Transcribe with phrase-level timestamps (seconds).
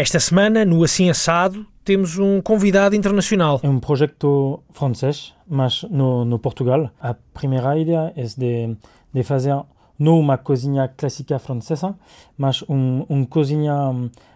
[0.00, 3.60] Esta semana, no Assim Assado, temos um convidado internacional.
[3.62, 6.90] É um projeto francês, mas no, no Portugal.
[6.98, 8.78] A primeira ideia é de,
[9.12, 9.54] de fazer
[9.98, 11.94] não uma cozinha clássica francesa,
[12.38, 13.74] mas um, um cozinha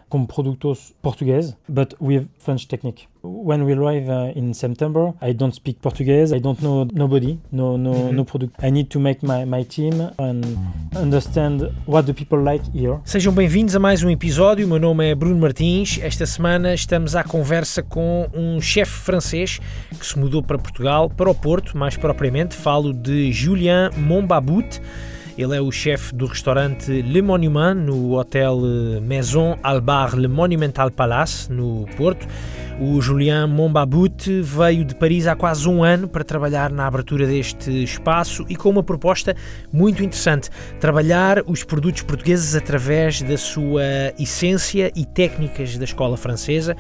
[0.09, 3.07] com produtos portugueses, but with French technique.
[3.23, 7.79] When we arrive uh, in September, I don't speak Portuguese, I don't know nobody, no,
[7.79, 8.13] no, mm -hmm.
[8.13, 8.55] no product.
[8.63, 10.45] I need to make my, my team and
[10.95, 12.99] understand what the people like here.
[13.05, 14.67] Sejam bem-vindos a mais um episódio.
[14.67, 15.99] O meu nome é Bruno Martins.
[16.03, 19.59] Esta semana estamos à conversa com um chefe francês
[19.99, 22.55] que se mudou para Portugal, para o Porto, mais propriamente.
[22.55, 24.81] Falo de Julien Monbabout.
[25.37, 30.93] Ele é o chefe do restaurante Le Monument no hotel eh, Maison Albar Le Monumental
[30.93, 32.25] Palace, no Porto.
[32.81, 37.83] O Julien Monbabout veio de Paris há quase um ano para trabalhar na abertura deste
[37.83, 39.35] espaço e com uma proposta
[39.73, 43.83] muito interessante: trabalhar os produtos portugueses através da sua
[44.17, 46.77] essência e técnicas da escola francesa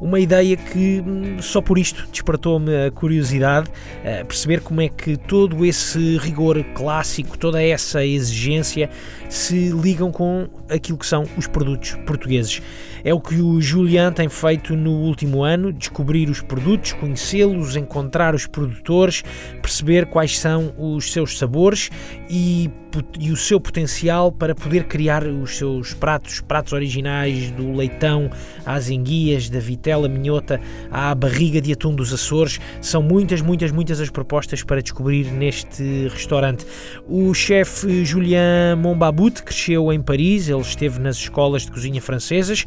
[0.00, 3.70] uma ideia que hum, só por isto despertou-me a curiosidade,
[4.02, 8.88] a perceber como é que todo esse rigor clássico, toda essa exigência
[9.28, 12.62] se ligam com aquilo que são os produtos portugueses.
[13.04, 18.34] É o que o Julian tem feito no último ano: descobrir os produtos, conhecê-los, encontrar
[18.34, 19.22] os produtores,
[19.62, 21.90] perceber quais são os seus sabores
[22.28, 22.70] e,
[23.18, 28.30] e o seu potencial para poder criar os seus pratos, pratos originais do leitão
[28.66, 32.60] às enguias, da vitela minhota à barriga de atum dos Açores.
[32.80, 36.66] São muitas, muitas, muitas as propostas para descobrir neste restaurante.
[37.08, 42.66] O chefe Julien Monbabut cresceu em Paris, ele esteve nas escolas de cozinha francesas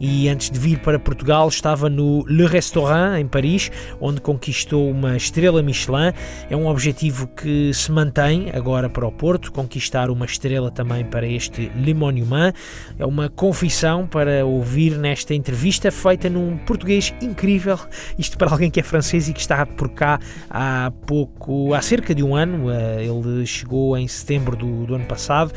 [0.00, 3.70] e antes de vir para Portugal estava no Le Restaurant em Paris,
[4.00, 6.12] onde conquistou uma estrela Michelin.
[6.50, 11.26] É um objetivo que se mantém agora para o Porto, conquistar uma estrela também para
[11.26, 12.52] este Le Monument.
[12.98, 17.78] É uma confissão para ouvir nesta entrevista feita num português incrível.
[18.18, 20.18] Isto para alguém que é francês e que está por cá
[20.50, 22.70] há pouco, há cerca de um ano.
[22.70, 25.52] Eh, ele chegou em setembro do, do ano passado.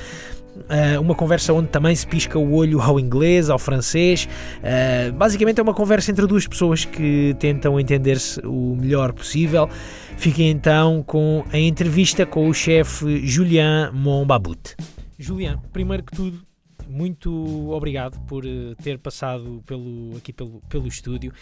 [0.55, 4.27] Uh, uma conversa onde também se pisca o olho ao inglês, ao francês.
[4.59, 9.69] Uh, basicamente é uma conversa entre duas pessoas que tentam entender-se o melhor possível.
[10.17, 14.75] Fiquem então com a entrevista com o chefe Julien Monbabut.
[15.19, 16.39] Julien, primeiro que tudo,
[16.88, 21.34] muito obrigado por uh, ter passado pelo, aqui pelo, pelo estúdio.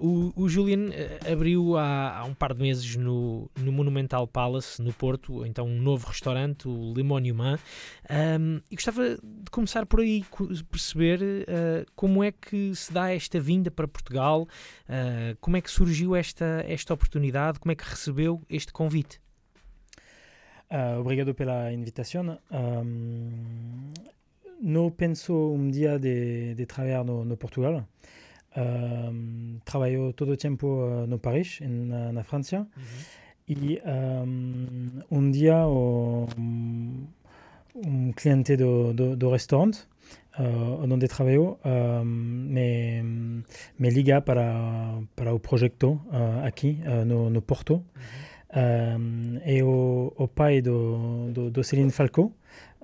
[0.00, 4.26] Uh, o, o Julian uh, abriu há, há, um par de meses no, no Monumental
[4.26, 7.58] Palace, no Porto, então um novo restaurante, o Le Monument.
[8.10, 10.24] Um, e gostava de começar por aí,
[10.70, 11.20] perceber
[11.94, 14.46] como é que se dá esta vinda para Portugal,
[15.40, 19.20] como é que surgiu esta, esta oportunidade, como é que recebeu este convite.
[20.70, 22.38] Uh, obrigado pela invitação.
[22.50, 23.92] Um,
[24.60, 27.86] no penso un día de, de trabajar no, no Portugal.
[28.56, 32.60] Uh, trabajo todo tiempo eh, no París, en, en Francia.
[32.60, 33.24] Uh -huh.
[33.46, 36.26] Y um, un día oh,
[37.74, 39.78] un cliente de, de, de restaurante
[40.38, 41.58] uh, donde trabajo
[42.04, 43.02] me,
[43.76, 47.82] me, liga para, para el proyecto eh, aquí, eh, no, no, Porto.
[48.54, 49.40] -huh.
[49.44, 50.70] y el, el, padre de,
[51.32, 52.32] de, de Céline Falco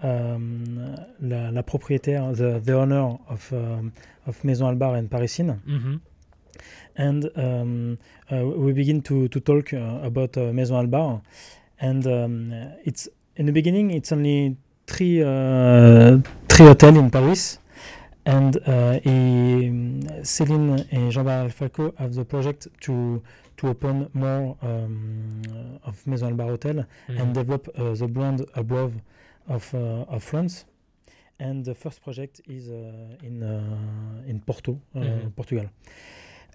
[0.02, 3.92] la, la, propriétaire, the, the owner of, um,
[4.26, 5.58] of Maison Albar and Parisine.
[5.66, 6.00] Mm -hmm.
[6.96, 7.98] And um,
[8.30, 11.20] uh, we begin to, to talk uh, about uh, Maison Albar.
[11.78, 12.52] And um,
[12.84, 14.56] it's in the beginning, it's only
[14.86, 17.58] three, uh, three hotels in Paris.
[18.24, 19.00] And uh,
[20.22, 23.22] Céline and Jean-Baptiste Falco have the project to
[23.60, 25.42] to open more um,
[25.84, 27.20] of Maison Albar Hotel mm -hmm.
[27.20, 28.92] and develop uh, the brand above
[29.48, 30.66] of, uh, of France.
[31.38, 32.74] And the first project is uh,
[33.22, 35.30] in, uh, in Porto, mm -hmm.
[35.34, 35.68] Portugal.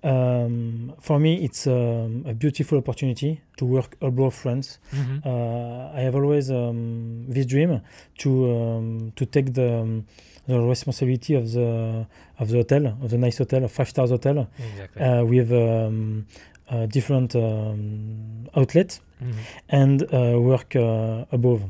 [0.05, 4.79] Um, for me, it's um, a beautiful opportunity to work abroad France.
[4.91, 5.25] Mm -hmm.
[5.25, 7.81] uh, I have always um, this dream
[8.17, 10.05] to um, to take the, um,
[10.47, 12.05] the responsibility of the
[12.37, 15.01] of the hotel, of the nice hotel, a five stars hotel, exactly.
[15.01, 16.25] uh, with um,
[16.87, 17.35] different
[18.53, 19.83] outlets mm -hmm.
[19.83, 20.09] and uh,
[20.51, 21.61] work uh, above.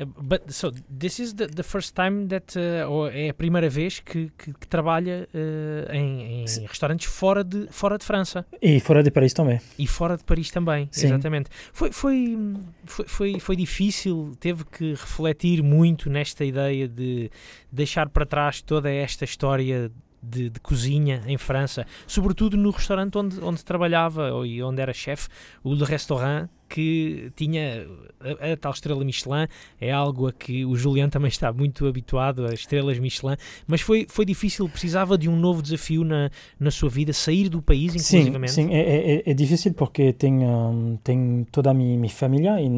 [0.00, 3.68] Uh, but so this is the, the first time that uh, ou é a primeira
[3.68, 8.46] vez que, que, que trabalha uh, em, em restaurantes fora de fora de França.
[8.60, 9.60] E fora de Paris também.
[9.78, 11.06] E fora de Paris também Sim.
[11.08, 11.50] exatamente.
[11.72, 12.38] Foi, foi
[12.84, 17.30] foi foi foi difícil teve que refletir muito nesta ideia de
[17.70, 19.90] deixar para trás toda esta história
[20.22, 25.28] de, de, cozinha em França, sobretudo no restaurante onde, onde trabalhava e onde era chefe,
[25.64, 27.86] o Le Restaurant, que tinha
[28.18, 29.46] a, a, tal estrela Michelin,
[29.78, 33.36] é algo a que o Julian também está muito habituado, a estrelas Michelin,
[33.66, 37.60] mas foi, foi difícil, precisava de um novo desafio na, na sua vida, sair do
[37.60, 38.52] país, inclusivamente?
[38.52, 42.58] Sim, sim é, é, é difícil porque tenho, um, tenho toda a minha, minha família
[42.58, 42.70] em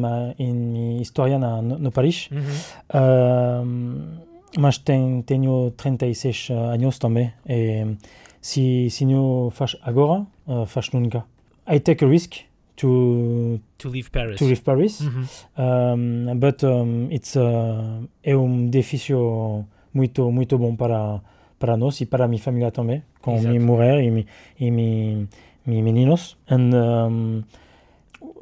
[0.53, 3.63] minha história na, no, no Paris, uhum.
[3.63, 4.24] um,
[4.57, 7.95] mas tenho 36 anos também, e
[8.41, 11.25] se, se não faz agora, uh, faz nunca.
[11.67, 12.35] I take a risk,
[12.75, 14.37] to to leave Paris.
[14.37, 16.33] To leave Paris, mm -hmm.
[16.33, 21.21] um, but um, it's uh, é um difícil muito muito bom para
[21.57, 24.27] para nós e para minha família também, com minha mulher e, mi,
[24.59, 25.27] e mi,
[25.65, 26.37] mi meninos.
[26.47, 27.43] And um,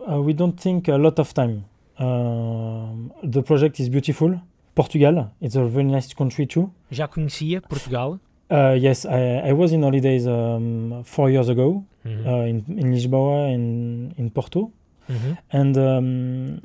[0.07, 1.63] uh, we don't think a lot of time.
[1.99, 4.39] Uh, the project is beautiful.
[4.75, 6.69] Portugal, it's a very nice country too.
[6.91, 8.19] Já conhecia Portugal?
[8.49, 12.27] Uh, yes, I, I was in holidays um, four years ago mm-hmm.
[12.27, 14.71] uh, in, in Lisboa in in Porto,
[15.09, 15.33] mm-hmm.
[15.51, 16.61] and um,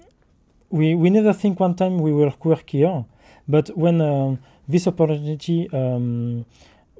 [0.70, 3.04] we we never think one time we will work here,
[3.46, 4.36] but when uh,
[4.68, 6.44] this opportunity um,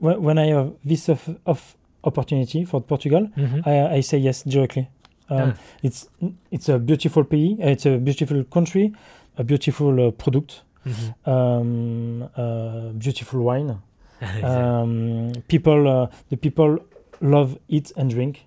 [0.01, 3.61] when, when I have this of, of opportunity for Portugal, mm-hmm.
[3.69, 4.89] I, I say yes directly.
[5.31, 5.55] Um, ah.
[5.83, 6.09] It's
[6.51, 8.93] it's a beautiful pays, it's a beautiful country,
[9.37, 11.31] a beautiful uh, product, mm-hmm.
[11.31, 13.81] um, uh, beautiful wine.
[14.43, 16.79] um, people, uh, the people
[17.21, 18.47] love eat and drink.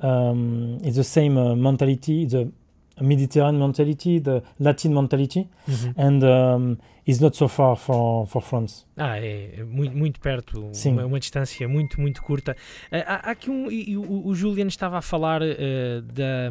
[0.00, 2.52] Um, it's the same uh, mentality, the
[3.00, 5.94] Mediterranean mentality, the Latin mentality, uhum.
[5.96, 8.84] and um, is not so far for, for France.
[8.96, 10.92] Ah, é muito, muito perto, Sim.
[10.92, 12.52] Uma, uma distância muito, muito curta.
[12.92, 16.50] Uh, há, há, aqui um, e, o, o Julian estava a falar uh, da,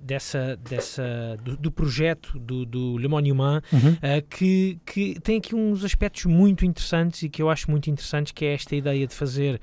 [0.00, 3.92] dessa, dessa, do, do, projeto do, do Le Monument, uhum.
[3.92, 8.32] uh, que, que tem aqui uns aspectos muito interessantes e que eu acho muito interessantes,
[8.32, 9.58] que é esta ideia de fazer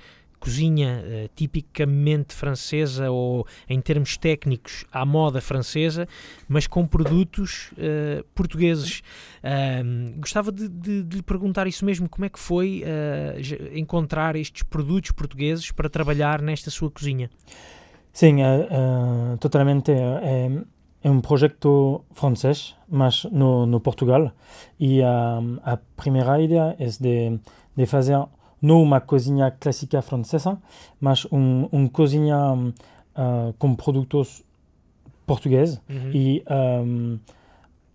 [0.45, 6.07] cozinha uh, tipicamente francesa ou em termos técnicos à moda francesa,
[6.47, 9.01] mas com produtos uh, portugueses.
[9.43, 13.39] Uh, gostava de, de, de, lhe perguntar isso mesmo, como é que foi eh,
[13.73, 17.29] encontrar estes produtos portugueses para trabalhar nesta sua cozinha?
[18.13, 18.37] Sim,
[19.39, 19.91] totalmente.
[19.91, 20.49] É,
[21.03, 24.31] é um projeto francês, mas no, no Portugal.
[24.79, 27.39] E a primeira ideia é de,
[27.75, 28.17] de fazer
[28.65, 30.57] não uma cozinha clássica francesa,
[30.99, 34.43] mas um, um cozinha uh, com produtos
[35.25, 36.11] portugueses uhum.
[36.13, 37.19] e um,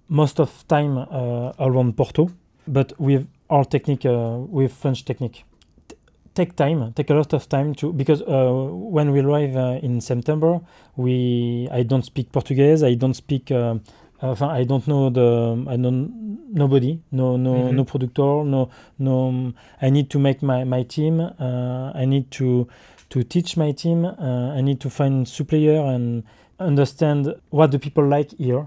[0.08, 2.31] most of time uh, around Porto,
[2.67, 5.44] but with our technique, uh, with French technique.
[5.88, 5.96] T
[6.34, 10.00] take time, take a lot of time to because uh, when we arrive uh, in
[10.00, 10.61] September,
[10.96, 13.75] we I don't speak Portuguese, I don't speak uh,
[14.22, 16.11] Enfin, I don't know the I don't
[16.52, 17.75] nobody, no no mm -hmm.
[17.75, 18.69] no producer, no
[18.99, 19.52] no.
[19.81, 21.20] I need to make my my team.
[21.20, 22.67] Uh, I need to
[23.08, 24.05] to teach my team.
[24.05, 26.25] Uh, I need to find supplier and
[26.58, 28.67] understand what the people like here,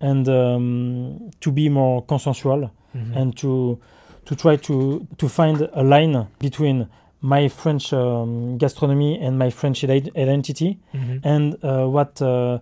[0.00, 3.16] and um, to be more consensual mm -hmm.
[3.16, 3.78] and to
[4.24, 6.86] to try to to find a line between
[7.20, 11.26] my French um, gastronomy and my French identity, mm -hmm.
[11.26, 12.58] and uh, what uh,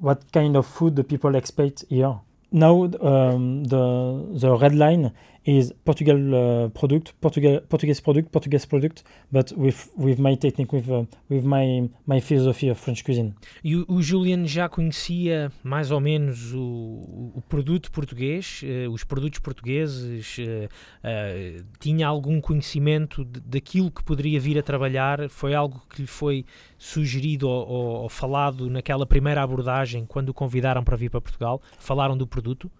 [0.00, 2.18] what kind of food the people expect here.
[2.52, 3.84] Now um, the
[4.34, 5.12] the red line
[5.44, 10.88] is Portugal uh, product, Portugal Portuguese product, Portuguese product, but with with my technique, with
[10.90, 13.34] uh, with my my philosophy of French cuisine.
[13.64, 19.02] E o, o Julian já conhecia mais ou menos o, o produto português, uh, os
[19.02, 25.30] produtos portugueses, uh, uh, tinha algum conhecimento de, daquilo que poderia vir a trabalhar?
[25.30, 26.44] Foi algo que lhe foi
[26.76, 31.62] sugerido ou, ou, ou falado naquela primeira abordagem quando o convidaram para vir para Portugal?
[31.78, 32.70] Falaram do produto?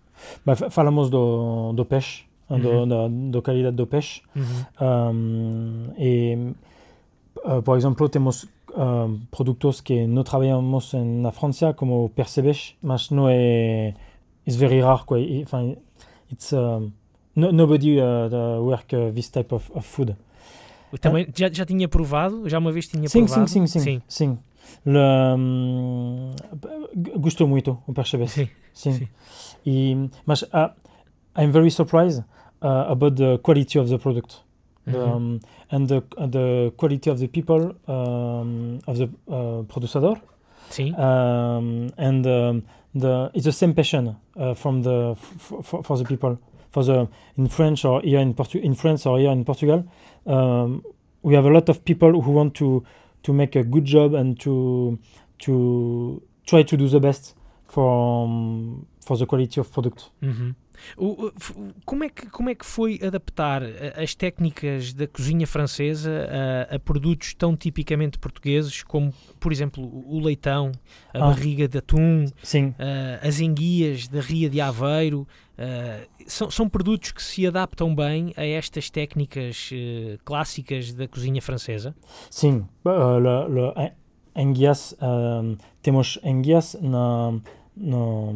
[0.44, 2.88] Mas falamos do, do peixe uhum.
[2.88, 4.22] da, da, qualidade do peixe.
[4.34, 4.64] Uhum.
[4.80, 6.52] Um, e,
[7.44, 13.10] uh, por exemplo, temos uh, produtos que não trabalhamos na França, como o percebes, mas
[13.10, 13.94] não é.
[14.46, 15.04] It's very rare.
[15.04, 15.44] Quoi.
[16.32, 16.90] It's, uh,
[17.36, 20.16] no, nobody uh, work uh, this type of, of food.
[21.00, 22.48] Também já, já tinha provado?
[22.48, 23.48] Já uma vez tinha sim, provado?
[23.48, 23.80] Sim, sim, sim.
[23.80, 24.02] sim.
[24.08, 24.38] sim.
[24.84, 24.98] Le,
[25.36, 26.32] um,
[27.18, 28.32] gostou muito o percebes.
[28.32, 28.48] Sim.
[28.72, 28.92] sim.
[28.92, 29.08] sim.
[29.64, 30.70] E, mas uh,
[31.36, 32.24] I'm very surprised
[32.62, 34.42] uh, about the quality of the product.
[34.86, 35.14] Mm -hmm.
[35.14, 40.20] um, and the the quality of the people um, of the uh, producer.
[40.70, 40.94] See.
[40.96, 42.62] Um, and um,
[42.94, 45.14] the it's the same passion uh, from the
[45.62, 46.38] for, for the people
[46.70, 49.84] for the in French or here in Portu in France or here in Portugal.
[50.26, 50.82] Um,
[51.22, 52.84] we have a lot of people who want to
[53.22, 54.98] to make a good job and to
[55.40, 57.34] to try to do the best
[57.66, 60.10] for um, for the quality of product.
[60.22, 60.54] Mm -hmm.
[60.96, 63.62] O- o- f- como, é que, como é que foi adaptar
[63.96, 66.28] as técnicas da cozinha francesa
[66.70, 70.72] a, a produtos tão tipicamente portugueses, como, por exemplo, o leitão,
[71.14, 71.20] a Ah.
[71.28, 72.24] barriga de atum,
[72.78, 75.26] ah, as enguias da Ria de Aveiro?
[75.58, 81.42] ah, são, são produtos que se adaptam bem a estas técnicas eh, clássicas da cozinha
[81.42, 81.94] francesa?
[82.30, 82.64] sim.
[82.84, 83.90] Uh,
[84.34, 87.38] enguias, um, temos enguias na,
[87.76, 88.32] no,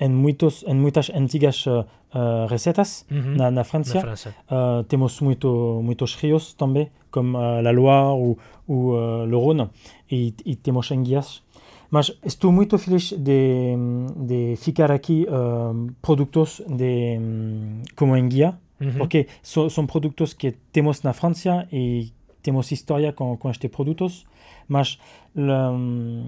[0.00, 4.00] en, muitos, en muitas antigas uh, uh, receitas Uhum, na, na na França.
[4.00, 4.34] França.
[4.50, 9.68] Uh, temos muito, muitos rios também, como uh, la Loire ou, ou uh, le Rhône,
[10.10, 11.42] e, e temos enguias.
[11.90, 13.74] Mas estou muito feliz de,
[14.16, 15.26] de ficar aqui
[16.02, 18.92] produtos de, um, como enguia, Uhum.
[18.96, 22.12] porque so, são produtos que temos na França e
[22.42, 24.24] temos história com, com estes produtos,
[24.68, 24.98] mas
[25.34, 26.24] um,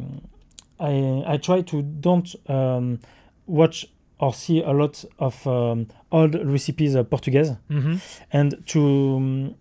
[0.80, 2.98] I, I try to don't um,
[3.50, 3.86] watch
[4.18, 8.00] or see a lot of um, old recipes uh, Portuguese Uhum.
[8.32, 8.80] and to
[9.16, 9.54] um,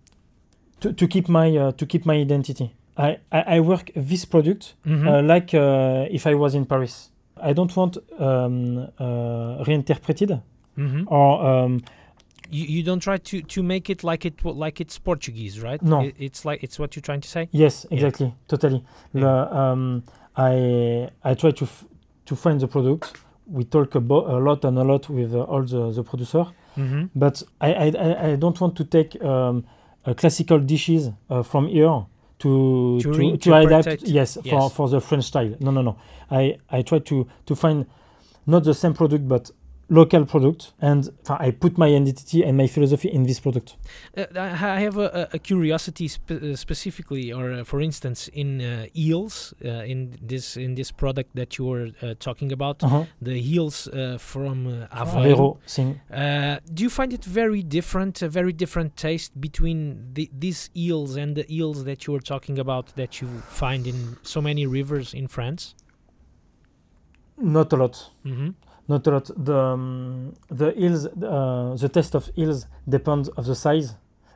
[0.80, 2.74] to, to keep my uh, to keep my identity.
[2.96, 5.06] I, I, I work this product Uhum.
[5.08, 7.10] uh, like uh, if I was in Paris.
[7.42, 10.40] I don't want um, uh, reinterpreted
[10.76, 11.04] Uhum.
[11.06, 11.80] or um,
[12.52, 15.80] You, you don't try to, to make it like it like it's Portuguese, right?
[15.82, 16.00] No.
[16.00, 17.48] I- it's like it's what you're trying to say.
[17.52, 17.94] yes, Yeah.
[17.96, 18.82] exactly, totally.
[19.14, 19.28] The,
[19.62, 20.02] um,
[20.36, 21.84] I I try to f-
[22.26, 23.04] to find the product.
[23.50, 27.06] We talk about a lot and a lot with uh, all the, the producer, Mm-hmm.
[27.16, 29.64] but I, I, I- don't want to take um,
[30.06, 32.06] uh, classical dishes uh, from here
[32.38, 34.02] to To to, to adapt it.
[34.08, 35.52] yes, for, for the French style.
[35.60, 35.96] No, no, no.
[36.30, 37.86] I, I try to to find
[38.46, 39.50] not the same product but
[39.92, 43.76] local product and I put my identity and my philosophy in this product.
[44.16, 48.86] Uh, I have a, a- curiosity spe- uh, specifically, or uh, for instance, in uh,
[48.96, 53.04] eels, uh, in this in this product that you were uh, talking about, Uh-huh.
[53.20, 55.58] the eels uh, from uh, Aveiro.
[56.10, 59.78] Uh, do you find it very different, a very different taste between
[60.14, 64.16] the, these eels and the eels that you were talking about that you find in
[64.22, 65.74] so many rivers in France?
[67.36, 68.10] Not a lot.
[68.24, 68.46] Mm-hmm.
[68.46, 68.54] Not
[69.06, 69.30] a lot.
[69.36, 73.94] The um, the eels, uh, the taste of eels depends of the size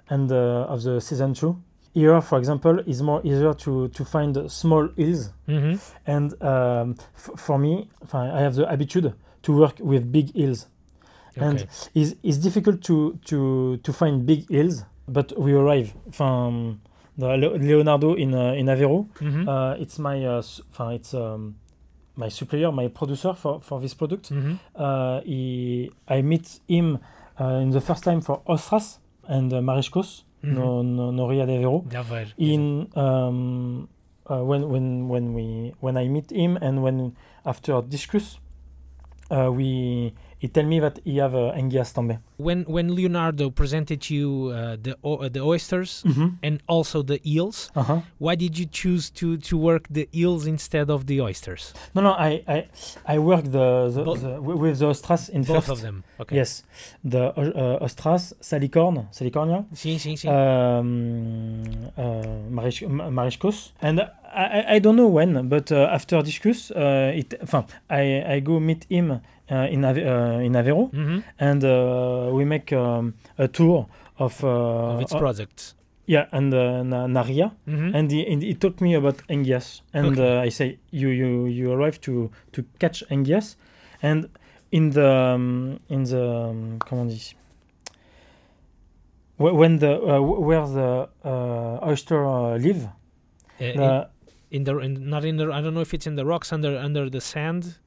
[0.09, 1.57] and uh, of the season too.
[1.95, 5.75] Here, for example, is more easier to to find small eels, Mm-hmm.
[6.07, 10.67] and um, f- for me, I have the habitude to work with big eels.
[11.37, 11.69] And Okay.
[11.95, 15.93] it's, it's difficult to to to find big eels, but we arrive.
[16.13, 16.81] From
[17.17, 19.49] Leonardo in uh, in Aveiro, Mm-hmm.
[19.49, 20.43] uh, it's my uh,
[20.91, 21.55] it's um,
[22.17, 24.31] my supplier, my producer for for this product.
[24.31, 24.55] mm-hmm.
[24.75, 26.99] Uh, he, I meet him
[27.41, 30.55] uh, in the first time for Ostras and uh, Mariscos, Mm-hmm.
[30.57, 31.59] no, no, no Ria de.
[31.89, 32.31] D'Aveiro.
[32.37, 33.89] In um,
[34.31, 37.17] uh, when when when we when I meet him and when
[37.47, 38.39] after discuss,
[39.31, 40.13] uh, we
[40.45, 42.19] he tell me that he have uh, enguias também.
[42.37, 46.29] When when Leonardo presented you uh, the uh, the oysters Mm-hmm.
[46.43, 48.01] and also the eels, Uh-huh.
[48.19, 51.73] why did you choose to to work the eels instead of the oysters?
[51.95, 52.59] No, no, I I
[53.15, 55.71] I work the, the, Both- the wi- with the Ostras in Both first.
[55.71, 56.03] of them.
[56.21, 56.37] Okay.
[56.37, 56.65] Yes,
[57.05, 59.65] the uh, Ostras, Salicorne, Salicornia.
[59.73, 60.29] Sim, sim, sim.
[60.31, 61.65] um,
[61.97, 62.63] uh,
[63.81, 64.01] And
[64.35, 67.35] I, I- don't know when, but uh, after discuss, uh, it,
[67.89, 71.23] I, I go meet him uh, in, Ave- uh, in Aveiro Mhm.
[71.39, 73.87] and uh, we make um, a tour
[74.19, 74.49] of, uh,
[74.95, 75.75] of its uh, products.
[76.07, 77.53] yeah, and uh, Na- Naria.
[77.67, 77.95] Mhm.
[77.95, 80.39] And he, and he told me about enguias, and Okay.
[80.39, 83.57] uh, I say you you you arrive to to catch enguias,
[84.03, 84.29] and
[84.71, 87.35] in the um, in the um, comment dit
[89.37, 92.89] when the uh, where the uh, oyster uh, live,
[93.61, 94.09] Uh, in- the,
[94.51, 96.77] in the in, not in the I don't know if it's in the rocks under
[96.79, 97.79] under the sand.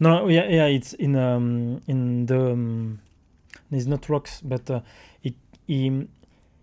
[0.00, 2.98] No yeah yeah it's in um, in the um,
[3.70, 4.80] it's not rocks but uh,
[5.20, 5.34] he
[5.66, 6.06] he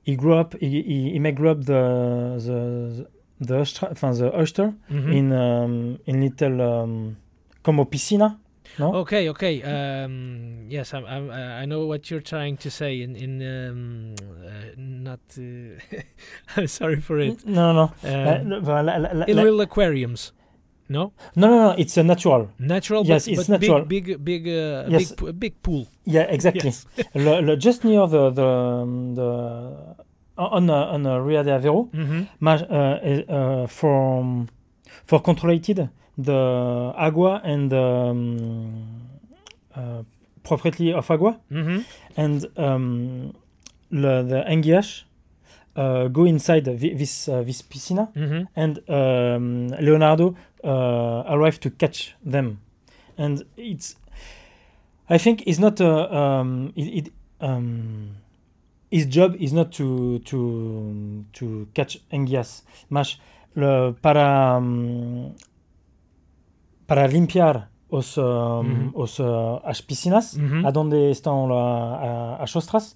[0.03, 3.08] he grew up he, he, he may grow up the the
[3.39, 5.13] the oyster, enfin, the oyster Mhm.
[5.13, 7.17] in um, in little um,
[7.63, 8.38] como piscina
[8.79, 9.63] no Okay, okay.
[9.63, 13.01] Um, yes, I, I, I know what you're trying to say.
[13.01, 14.15] In in um,
[14.46, 15.20] uh, not.
[15.38, 15.79] Uh,
[16.58, 17.46] I'm sorry for it.
[17.46, 20.34] no no no Um, Uh, no, little aquariums.
[20.89, 23.03] No, no no no it's a natural natural.
[23.06, 23.86] Yes, but, it's but natural.
[23.86, 25.12] Big, big, big, uh, Yes.
[25.12, 25.86] big, big pool.
[26.06, 26.86] yeah exactly Yes.
[27.15, 29.29] Le- le- just near the the um, the
[30.38, 34.46] on uh, on uh, Ria de Aveiro hmm ma- uh, uh, for
[35.06, 38.38] for controllated the agua and um,
[39.75, 40.03] uh,
[40.44, 41.79] property of agua hmm
[42.15, 43.34] and um,
[43.91, 45.06] le, the enguias
[45.75, 51.70] uh, go inside thi- this uh, this piscina hmm and um, Leonardo uh, arrived to
[51.72, 52.60] catch them,
[53.18, 53.96] and it's
[55.10, 58.16] I think it's not uh, um, it, it, um,
[58.92, 63.20] his job is not to to to catch enguias, mas
[63.56, 65.34] le, para um,
[66.88, 68.92] para limpiar os, um, Mhm.
[68.96, 70.66] os uh, as piscinas, Mhm.
[70.66, 71.96] aonde estão la,
[72.38, 72.96] a- as ostras,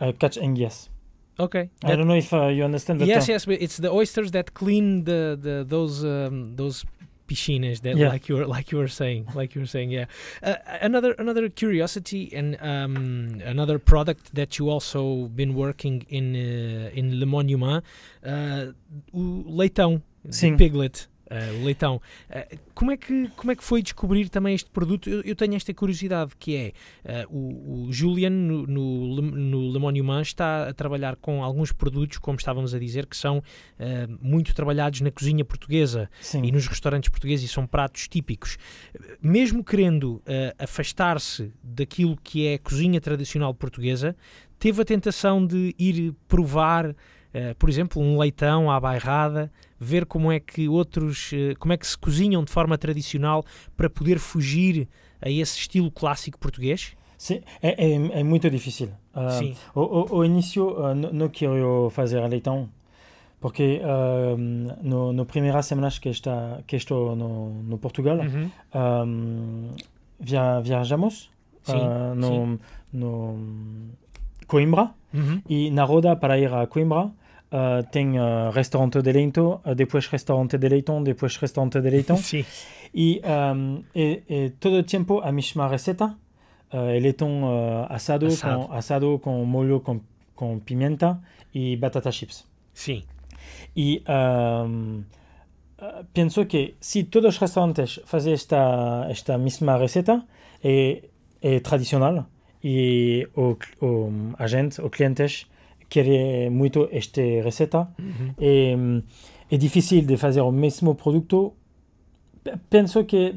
[0.00, 0.90] uh, catch enguias.
[1.38, 1.70] Okay.
[1.82, 3.06] I That- don't know if uh, you understand that.
[3.08, 6.84] yes, uh, yes, but it's the oysters that clean the, the those um, those
[7.26, 8.08] piscines that Yeah.
[8.12, 10.06] like you were like you were saying like you were saying yeah
[10.42, 16.90] uh, another another curiosity and um, another product that you also been working in uh,
[16.98, 17.82] in Le Monument
[18.26, 18.72] uh,
[19.14, 20.56] o leitão Sim.
[20.56, 21.08] piglet
[21.60, 25.20] o leitão Uh, como é que como é que foi descobrir também este produto eu,
[25.22, 30.22] eu tenho esta curiosidade que é uh, o, o Julian no, no, no Le Monument
[30.22, 33.42] está a trabalhar com alguns produtos como estávamos a dizer que são
[34.20, 36.44] muito trabalhados na cozinha portuguesa Sim.
[36.44, 38.56] e nos restaurantes portugueses e são pratos típicos.
[39.20, 40.22] Mesmo querendo
[40.58, 44.16] afastar-se daquilo que é a cozinha tradicional portuguesa,
[44.62, 46.94] teve a tentação de ir provar, uh,
[47.58, 49.50] por exemplo, um leitão à bairrada,
[49.82, 53.44] ver como é que outros, uh, como é que se cozinham de forma tradicional
[53.76, 54.88] para poder fugir
[55.20, 56.94] a esse estilo clássico português?
[57.18, 58.88] Sim, é, é, é muito difícil.
[59.14, 59.54] Uh, Sim.
[59.74, 62.68] Ao, ao, ao início, uh, não, não quero fazer leitão,
[63.40, 68.50] porque uh, no, no primeiras semanas que, está, que estou no, no Portugal, Uhum.
[68.74, 69.68] um,
[70.18, 71.30] via, viajamos
[71.62, 72.58] Sim, uh, no, sim.
[72.92, 73.38] no
[74.46, 75.42] Coimbra Uhum.
[75.48, 77.10] e na roda para ir a Coimbra
[77.52, 82.16] uh, tem uh, restaurante de leitão, uh, depois restaurante de leitão, depois restaurante de leitão
[82.18, 82.44] Sim.
[82.94, 83.20] e,
[83.54, 86.16] um, e, e todo o tempo a mesma receita.
[86.72, 88.66] Uh, leitão uh, assado, Assado.
[88.66, 90.00] Com, assado com molho com,
[90.34, 91.20] com pimenta
[91.54, 92.46] e batata chips.
[92.72, 93.04] Sim.
[93.76, 95.04] E um,
[95.78, 100.24] uh, penso que se todos os restaurantes fazem esta, esta mesma receita,
[100.64, 101.02] é,
[101.42, 102.26] é tradicional
[102.64, 105.46] e o, o, a gente, os clientes,
[105.92, 107.86] querem muito esta receita.
[107.98, 108.34] Uhum.
[108.40, 111.52] É, é difícil de fazer o mesmo produto.
[112.70, 113.34] Penso que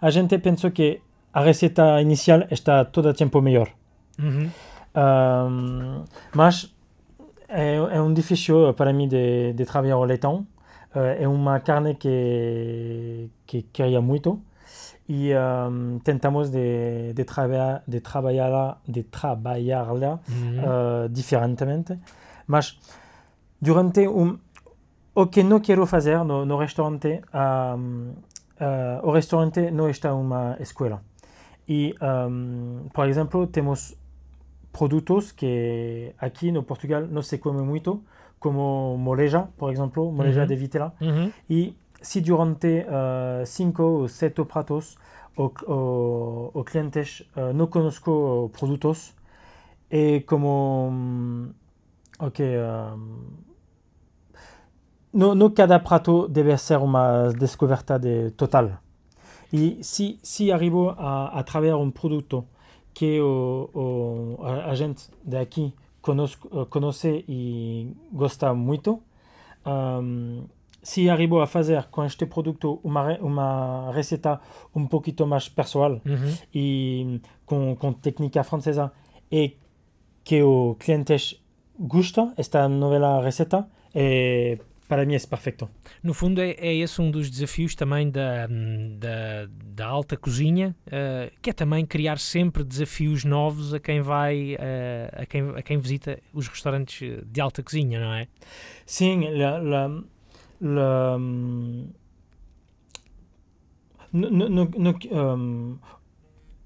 [0.00, 1.00] a gente pensa que
[1.32, 3.68] a receita inicial está todo o tempo melhor.
[4.18, 4.48] Uhum.
[4.96, 6.72] Um, mas
[7.48, 10.46] é, é um difícil para mim de, de trabalhar o leitão.
[10.94, 14.40] Uh, é uma carne que, que queria muito
[15.08, 20.58] e um, tentamos de, de, trabalhar, de trabalhar de trabalhá-la Uhum.
[21.04, 21.98] uh, diferentemente.
[22.46, 22.78] Mas
[23.60, 24.38] durante um,
[25.14, 28.12] o que não quero fazer no, no restaurante, um,
[28.60, 31.00] uh, o restaurante não está uma escola.
[31.68, 31.94] E,
[32.92, 33.96] por exemplo, temos
[34.72, 38.04] produtos que aqui no Portugal não se come muito,
[38.38, 40.46] como moleja, por exemplo, moleja Uhum.
[40.46, 40.94] de vitela.
[41.00, 41.32] Uhum.
[41.50, 42.86] E si durante
[43.44, 44.96] 5 euh, ou 7 pratos
[45.36, 49.14] o, o, o clientes euh, no conozco euh, productos
[49.90, 51.52] et como
[52.18, 52.40] ok
[55.12, 58.78] no, no cada prato debe ser una descoberta de total.
[59.50, 62.46] Y si, si arrivo a, a travers un producto
[62.92, 64.38] que o, o,
[65.24, 69.00] de aquí conoce, eh, conoce y gosta mucho
[70.86, 74.40] se arrivo a fazer com este produto uma, uma receita
[74.72, 76.34] um pouquinho mais pessoal Uhum.
[76.54, 78.92] e com, com técnica francesa
[79.30, 79.56] e
[80.22, 81.42] que o clientes
[81.76, 85.68] gosta esta nova receita é, para mim é perfeito.
[86.04, 91.32] No fundo, é, é esse um dos desafios também da, da, da alta cozinha, eh,
[91.42, 95.78] que é também criar sempre desafios novos a quem vai, eh, a, quem, a quem
[95.78, 98.28] visita os restaurantes de alta cozinha, não é?
[98.84, 100.02] Sim, la, la,
[100.60, 101.18] le,
[104.12, 105.74] ne, ne, ne, euh,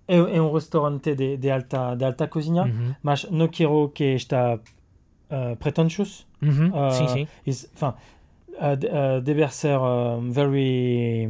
[0.09, 3.31] e, e un restaurante de, de, alta, de alta cocina, mm -hmm.
[3.31, 4.59] no quiero que esta
[5.31, 6.27] uh, pretensious.
[6.41, 6.71] Mm -hmm.
[6.73, 7.05] uh, sí,
[10.33, 11.29] very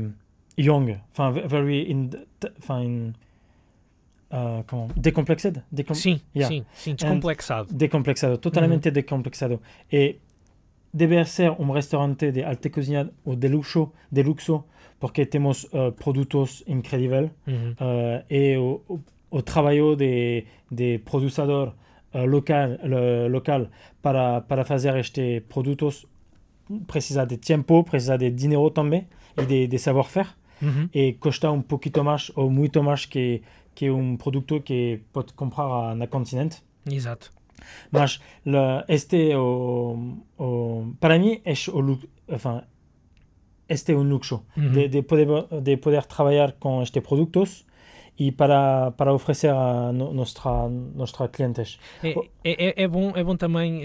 [0.56, 2.10] young, enfin very in,
[2.58, 3.14] enfin
[4.32, 5.62] uh, comment, decomplexed.
[5.70, 6.48] Decom sí, yeah.
[6.48, 7.68] sí, sí, descomplexado.
[7.70, 8.90] And descomplexado, mm -hmm.
[8.92, 9.54] descomplexado.
[9.54, 9.96] Mm-hmm.
[9.96, 10.20] Et
[10.92, 11.26] deber
[11.58, 14.66] un restaurante de alte cocina o de luxo, de luxo
[14.98, 17.72] porque tenemos uh, productos increíbles mm-hmm.
[17.72, 18.20] uh -huh.
[18.20, 19.00] uh, y o, o,
[19.30, 21.74] o, trabajo de, de productor
[22.14, 23.70] euh, local, le, local
[24.02, 26.06] para, para hacer estos productos
[26.86, 30.28] precisa de tiempo, precisa de dinero también y de, de savoir-faire
[30.60, 30.90] mm-hmm.
[30.90, 30.90] -huh.
[30.92, 33.42] y cuesta un poquito más o mucho más que,
[33.74, 36.58] que un producto que puede comprar en el continente.
[36.86, 37.28] Exacto.
[37.90, 42.62] Mas la, este o, o, para mim é o enfin,
[43.68, 45.26] este é um luxo de, de, poder,
[45.62, 47.64] de poder trabalhar com estes produtos
[48.18, 51.78] e para, para oferecer a no, nostra, nostra clientes.
[52.02, 52.10] É,
[52.44, 53.82] é, é, bom, é bom também,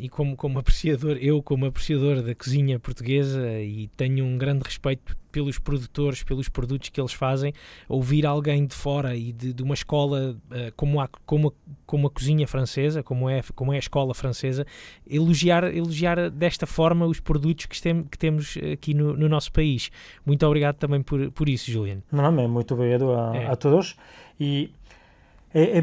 [0.00, 5.16] e como, como apreciador, eu como apreciador da cozinha portuguesa e tenho um grande respeito
[5.30, 7.52] pelos produtores, pelos produtos que eles fazem,
[7.88, 11.52] ouvir alguém de fora e de, de uma escola uh, como, a, como, a,
[11.86, 14.66] como a cozinha francesa, como é, como é a escola francesa,
[15.08, 19.90] elogiar, elogiar desta forma os produtos que, tem, que temos aqui no, no, nosso país.
[20.24, 22.02] Muito obrigado também por, por isso, Juliano.
[22.10, 23.46] Não, não, muito obrigado a, é.
[23.46, 23.96] a todos.
[24.38, 24.72] E
[25.52, 25.82] é, é,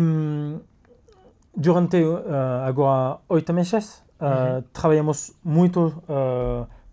[1.55, 2.21] durante uh,
[2.65, 4.63] agora oito meses, uh, uhum.
[4.73, 6.03] trabalhamos muito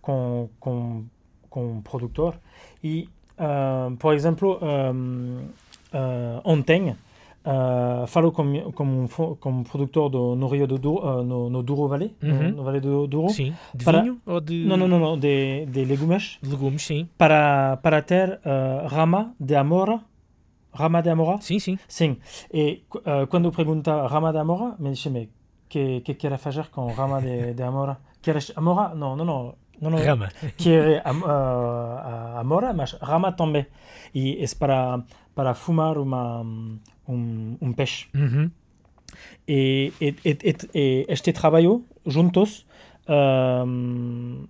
[0.01, 1.05] com, com
[1.53, 2.35] com o produtor.
[2.83, 5.45] E, uh, por exemplo, um,
[5.93, 9.07] uh, ontem, uh, falou com, com,
[9.39, 12.51] com produtor do, no Rio do Douro, no, no Douro Valley, uhum.
[12.51, 13.29] no, no Vale do Douro.
[13.29, 14.65] Sim, de para, vinho ou de...
[14.65, 16.39] Não, não, não, não de, de legumes.
[16.43, 17.07] Legumes, sim.
[17.19, 18.41] Para, para ter
[18.89, 20.01] rama de amora.
[20.75, 21.39] Rama de amora?
[21.43, 21.79] Sim, sim.
[21.87, 22.17] Sim.
[22.51, 22.83] E
[23.29, 25.29] quando pergunta rama de amora, me diz, me
[25.69, 27.99] que, que quer fazer com rama de, de amora?
[28.23, 28.95] Queres amora?
[28.95, 29.55] Não, não, não.
[29.91, 30.29] Não, rama.
[30.57, 33.67] Que é uh, amora, mas rama também.
[34.15, 35.03] E é para,
[35.35, 36.43] para fumar uma,
[37.09, 38.07] um, um peixe.
[38.15, 38.51] Uhum.
[39.47, 42.65] E, e, e, e, este trabalho, juntos,
[43.67, 44.47] um,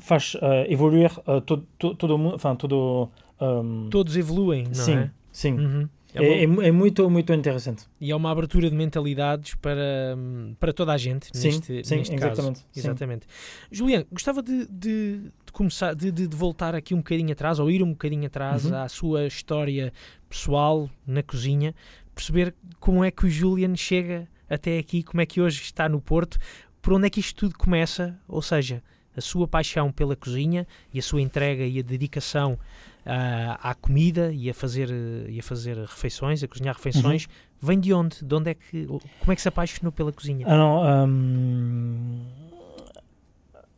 [0.00, 5.10] faz uh, evoluir uh, todo, todo, todo, todo um, Todos evoluem, não sim, é?
[5.32, 5.88] Sim, uhum.
[6.14, 7.86] É, é, é, muito, muito interessante.
[8.00, 10.16] E é uma abertura de mentalidades para,
[10.60, 12.66] para toda a gente sim, neste, sim, neste exatamente, caso.
[12.76, 13.26] Exatamente.
[13.70, 17.82] Juliano, gostava de, de, de começar, de, de, voltar aqui um bocadinho atrás, ou ir
[17.82, 18.76] um bocadinho atrás uhum.
[18.76, 19.92] à sua história
[20.28, 21.74] pessoal na cozinha,
[22.14, 26.00] perceber como é que o Julian chega até aqui, como é que hoje está no
[26.00, 26.38] Porto,
[26.80, 28.82] por onde é que isto tudo começa, ou seja,
[29.16, 34.32] a sua paixão pela cozinha e a sua entrega e a dedicação uh, à comida
[34.32, 34.88] e a fazer
[35.28, 37.66] e a fazer refeições, a cozinhar refeições, uhum.
[37.68, 38.24] vem de onde?
[38.24, 40.46] De onde é que como é que se apaixonou pela cozinha?
[40.48, 42.20] Ah, não, um,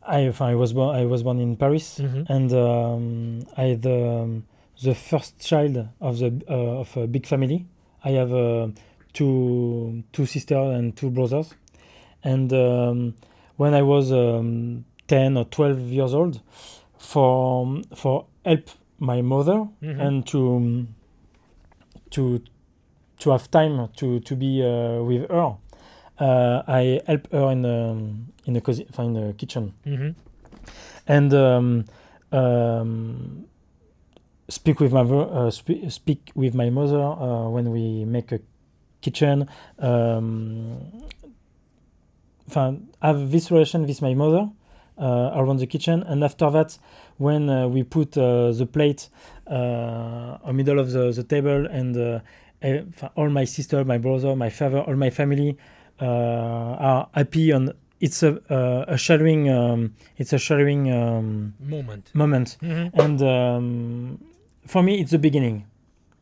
[0.07, 2.23] I, I was born I was born in Paris uhum.
[2.29, 4.41] and um, I the
[4.81, 7.65] the first child of the uh, of a big family.
[8.03, 8.69] I have uh,
[9.13, 11.53] two two sisters and two brothers,
[12.23, 13.15] and um,
[13.57, 16.41] when I was um, ten or twelve years old,
[16.97, 19.99] for for help my mother mm-hmm.
[19.99, 20.87] and to
[22.11, 22.41] to
[23.19, 25.55] to have time to to be uh, with her.
[26.19, 27.95] Uh, I help her in the
[28.45, 30.09] in the, in the kitchen mm-hmm.
[31.05, 31.85] and um,
[32.31, 33.45] um,
[34.49, 38.39] speak with my uh, spe- speak with my mother uh, when we make a
[39.01, 39.47] kitchen.
[39.77, 40.91] Um,
[42.49, 44.49] have this relation with my mother
[44.99, 46.77] around the kitchen, and after that,
[47.17, 49.09] when uh, we put uh, the plate
[49.47, 52.21] uh, in middle of the, the table and
[53.15, 55.57] all my sister, my brother, my father, all my family
[55.99, 62.57] are happy and it's a, uh, a sharing um, it's a sharing um, moment moment
[62.61, 62.99] mm-hmm.
[62.99, 64.19] and um,
[64.65, 65.65] for me it's the beginning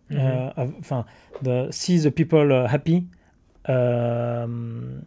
[0.09, 0.59] mm-hmm.
[0.59, 1.05] uh, of,
[1.41, 3.07] the see the people uh, happy
[3.65, 5.03] um,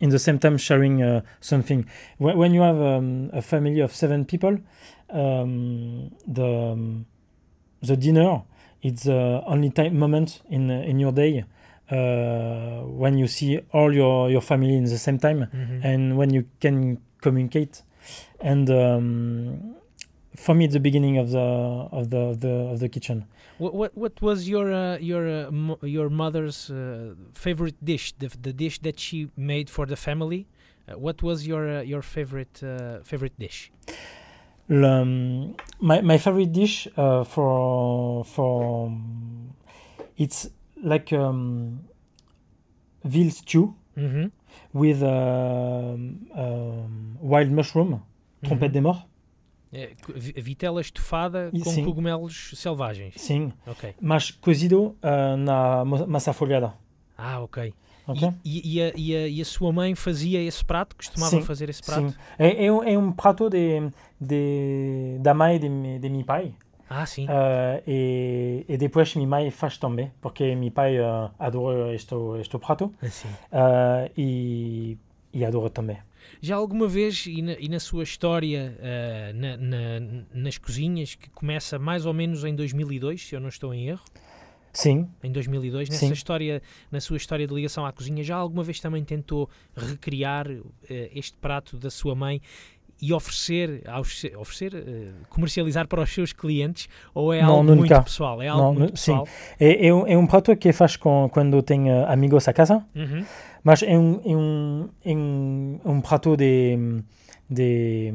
[0.00, 1.86] in the same time sharing uh, something.
[2.18, 4.58] When, when, you have um, a family of seven people,
[5.10, 7.06] um, the um,
[7.82, 8.42] the dinner
[8.82, 11.44] it's the only time moment in in your day
[11.90, 15.80] uh, when you see all your your family in the same time mm-hmm.
[15.82, 17.82] and when you can communicate
[18.40, 19.76] and um,
[20.36, 23.26] for me, it's the beginning of the of the of the, of the kitchen.
[23.58, 28.12] What what, what was your uh, your uh, mo- your mother's uh, favorite dish?
[28.18, 30.46] The, the dish that she made for the family.
[30.88, 33.72] Uh, what was your uh, your favorite uh, favorite dish?
[34.68, 38.92] Um, my my favorite dish for for
[40.16, 40.48] it's
[40.82, 41.80] like um,
[43.04, 44.26] veal stew mm-hmm.
[44.72, 48.02] with um, um wild mushroom,
[48.44, 48.72] trompette mm-hmm.
[48.72, 49.06] des morts.
[49.72, 51.84] É, vitela estufada com Sim.
[51.84, 53.14] cogumelos selvagens.
[53.16, 53.52] Sim,
[54.00, 56.72] mas cozido uh, na massa folhada.
[57.18, 57.74] Ah, ok.
[58.06, 58.32] okay?
[58.44, 60.94] E, e, a, e, a, e, a, sua mãe fazia esse prato?
[60.94, 62.10] Costumava sim, fazer esse prato?
[62.10, 62.14] Sim.
[62.38, 66.54] É, é, um, é um prato de, de, da mãe de, de meu pai.
[66.88, 67.26] Ah, sim.
[67.26, 72.58] Uh, e, e depois minha mãe faz também, porque meu pai uh, adora este, este
[72.58, 72.94] prato.
[73.02, 73.28] Assim.
[73.50, 74.96] Uh, e,
[75.32, 75.98] e adora também.
[76.40, 81.28] Já alguma vez, e na, e na sua história uh, na, na, nas cozinhas, que
[81.30, 84.02] começa mais ou menos em 2002, se eu não estou em erro?
[84.72, 85.08] Sim.
[85.24, 86.12] Em 2002, nessa Sim.
[86.12, 86.60] história,
[86.92, 90.62] na sua história de ligação à cozinha, já alguma vez também tentou recriar uh,
[91.14, 92.40] este prato da sua mãe?
[92.98, 97.80] e oferecer, aos, oferecer uh, comercializar para os seus clientes ou é Não, algo muito
[97.90, 98.02] nunca.
[98.02, 98.40] pessoal?
[98.40, 99.12] É algo Não, muito nu- sim.
[99.12, 99.28] pessoal?
[99.60, 103.22] É, é, um, é um prato que faz com, quando uh, amigos a casa, Uhum.
[103.66, 107.02] Mas é um, é um, é um, um prato de,
[107.50, 108.12] de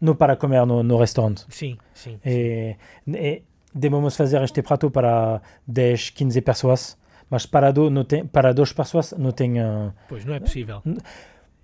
[0.00, 1.44] não para comer no, no restaurante.
[1.50, 2.18] Sim, sim.
[2.24, 2.74] E,
[3.06, 3.42] e
[3.74, 6.96] devemos fazer este prato para 10, 15 pessoas,
[7.28, 10.80] mas para, do, não tem, para duas pessoas não tem, uh, Pois, não é possível.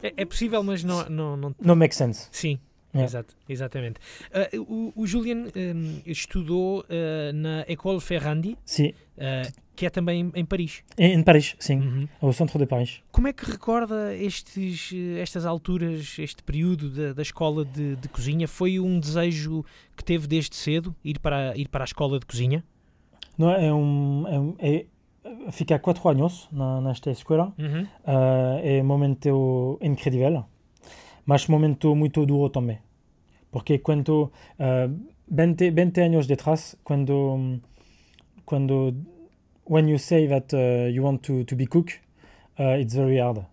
[0.03, 2.29] É, é possível, mas não, não, não, não make sense.
[2.31, 2.61] Sim,
[2.93, 3.05] É.
[3.05, 4.01] exato, exatamente.
[4.33, 8.57] Ah, o, o Julian hum, estudou ah, na École Ferrandi,
[9.19, 9.43] ah,
[9.77, 10.83] que é também em, Paris.
[10.99, 12.09] em, em Paris, sim, Uhum.
[12.21, 13.01] ao centro de Paris.
[13.13, 18.47] Como é que recorda estes, estas alturas, este período da, da escola de, de cozinha?
[18.49, 19.65] Foi um desejo
[19.97, 22.63] que teve desde cedo, ir para, ir para a escola de cozinha?
[23.39, 24.85] Não, é um, é, um- é,
[25.53, 27.55] fica quatro anos na, nesta escola.
[27.59, 27.83] Uhum.
[27.83, 30.45] Uh, é um momento incrível,
[31.31, 32.79] mas momento muito duro também.
[33.53, 34.93] Porque quando uh,
[35.29, 37.61] 20, 20 anos detrás, quando
[38.45, 38.93] quando
[39.65, 41.93] when you say that uh, you want to, to be cook,
[42.59, 43.47] uh, it's very hard.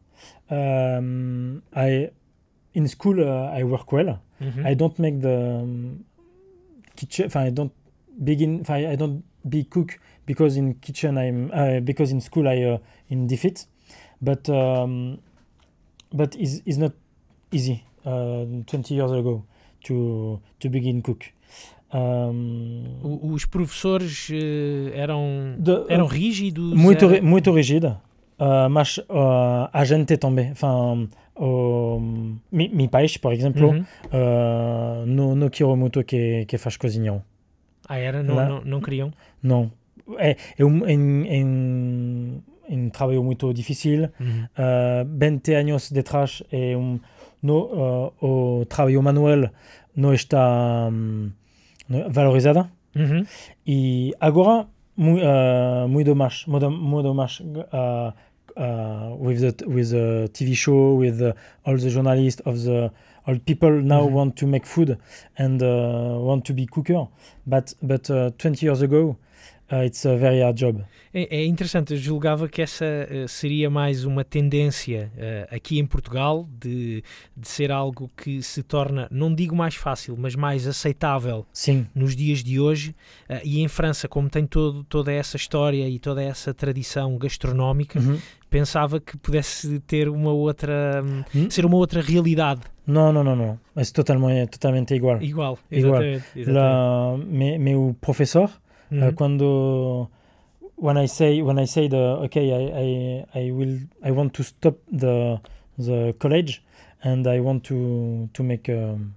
[0.50, 2.10] Um, I
[2.74, 4.20] in school I work well.
[4.42, 4.66] Uhum.
[4.66, 6.04] I don't make the um,
[6.96, 7.30] kitchen.
[7.36, 7.74] I don't
[8.24, 8.66] begin.
[8.68, 13.68] I don't be cook because in kitchen I'm because in school I in defeat,
[14.20, 15.20] but um,
[16.12, 16.94] but is is not
[17.52, 17.84] easy.
[18.06, 19.46] Uh, Twenty years ago
[19.86, 21.26] to to begin cook.
[21.94, 23.00] Um,
[23.34, 26.74] Os professores eh, eram, de- eram rígidos?
[26.74, 28.02] muito Era- muito rígida,
[28.40, 30.50] uh, mas uh, a gente também.
[30.52, 32.90] Enfin, um, mi,
[33.22, 33.82] por exemplo, Uhum.
[34.12, 37.24] uh, não não quero muito que que faz cozinhão.
[37.88, 38.22] Ah, era?
[38.22, 39.12] Não, Lá- não, não queriam?
[39.42, 39.72] Não.
[40.18, 44.10] É, é um, em, em trabalho muito difícil.
[44.20, 44.46] Uhum.
[44.58, 47.00] Uh, 20 anos detrás é um,
[47.41, 48.26] no, uh,
[48.62, 49.50] o trabalho manual
[49.95, 51.32] não está um,
[52.10, 52.69] valorizado.
[52.95, 53.26] Uhum.
[53.65, 58.13] E agora, mu, uh, muito mais, muito, muito mais uh,
[58.58, 62.91] uh, with, the, with the TV show, with the, all the journalists of the
[63.28, 64.13] all people now Mhm.
[64.13, 64.97] want to make food
[65.38, 67.08] and uh, want to be cooker.
[67.45, 69.17] But, but uh, 20 years ago,
[69.71, 70.84] uh, it's a very hard job.
[71.13, 75.86] É, é interessante, eu julgava que essa eh, seria mais uma tendência eh, aqui em
[75.86, 77.01] Portugal de,
[77.36, 82.15] de ser algo que se torna, não digo mais fácil, mas mais aceitável Sim, nos
[82.15, 82.93] dias de hoje.
[83.30, 87.99] eh, e em França, como tem todo, toda essa história e toda essa tradição gastronómica,
[87.99, 88.19] Mhm.
[88.49, 91.49] pensava que pudesse ter uma outra, hum, Hum?
[91.49, 93.58] ser uma outra realidade Non, non, non, non.
[93.84, 95.21] C'est totalement, totalement igual.
[95.21, 95.58] igual.
[95.71, 96.03] Igual.
[96.03, 96.39] Exatamente.
[96.39, 96.53] exatamente.
[96.53, 97.17] La,
[97.60, 97.93] mais o
[98.89, 99.08] professor, Uhum.
[99.08, 100.10] uh, quando
[100.76, 102.63] when I say when I say the okay I,
[103.36, 105.39] I, I will I want to stop the
[105.78, 106.62] the college
[107.04, 109.13] and I want to to make um,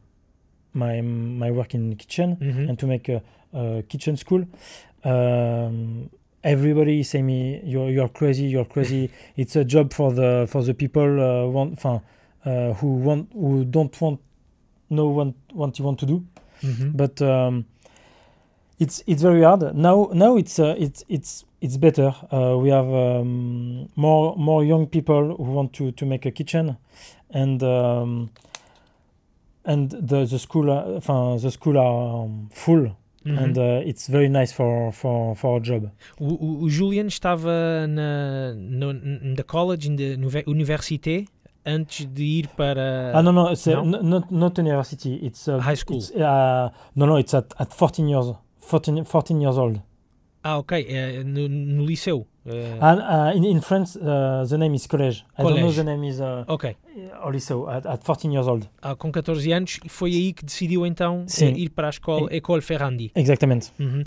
[0.74, 2.68] my my work in kitchen Uhum.
[2.68, 4.44] and to make a, a kitchen school.
[5.04, 6.11] Um,
[6.44, 9.11] everybody say me you're you're crazy you're crazy.
[9.37, 12.00] it's a job for the for the people uh, want, enfin,
[12.44, 14.20] uh, who want who don't want
[14.90, 16.22] know what what you want to do
[16.62, 16.92] Uhum.
[16.94, 17.64] but um,
[18.81, 19.62] it's it's very hard.
[19.77, 22.14] Now now it's uh, it's it's it's better.
[22.33, 26.77] Uh, we have um, more more young people who want to to make a kitchen
[27.31, 28.31] and um,
[29.64, 33.37] and the the school uh, the school are um, full Uhum.
[33.38, 35.90] and uh, it's very nice for for for our job.
[36.19, 41.27] O, o, Julian estava na, no, na college, na univer- université,
[41.66, 45.19] antes de ir para ah no no it's uh, not not university.
[45.23, 45.99] It's uh, High school.
[45.99, 49.81] it's, uh, no no it's at, at 14 years 14, 14 years old
[50.42, 52.27] Ah, ok, é, no, no liceu.
[52.46, 55.23] eh, And uh, in, in France, uh, the name is college.
[55.38, 55.77] I don't know College.
[55.77, 56.75] the name is uh, ok,
[57.23, 58.66] only so at, at 14 years old.
[58.81, 61.49] ah, com 14 anos, e foi aí que decidiu então Sim.
[61.49, 63.11] eh, ir para a escola École Ferrandi.
[63.14, 63.70] Exactamente.
[63.79, 64.03] Uhum.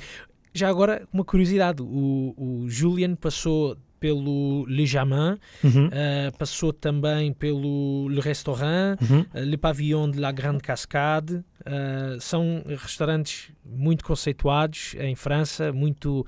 [0.56, 5.90] Já agora, uma curiosidade: o, o Julian passou pelo Le Jamin, Mhm.
[5.94, 9.26] eh, passou também pelo Le Restaurant, Mhm.
[9.34, 11.42] eh, Le Pavillon de la Grande Cascade.
[11.66, 16.26] eh, são restaurantes muito conceituados em França, muito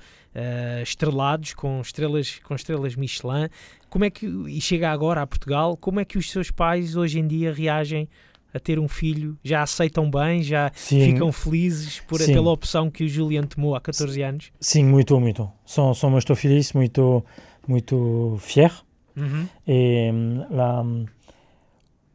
[0.82, 3.48] estrelados, com estrelas, com estrelas Michelin.
[3.90, 7.18] Como é que, e chega agora a Portugal, como é que os seus pais hoje
[7.18, 8.08] em dia reagem
[8.54, 9.36] a ter um filho?
[9.44, 10.42] Já aceitam bem?
[10.42, 12.32] Já Sim, ficam felizes por, Sim.
[12.32, 14.50] pela opção que o Julian tomou há 14 anos?
[14.58, 15.50] sim, muito, muito.
[15.66, 17.22] São, são muito felizes, muito,
[17.66, 18.72] muito fier.
[19.16, 19.48] Uhum.
[19.66, 21.06] E hum, la, hum,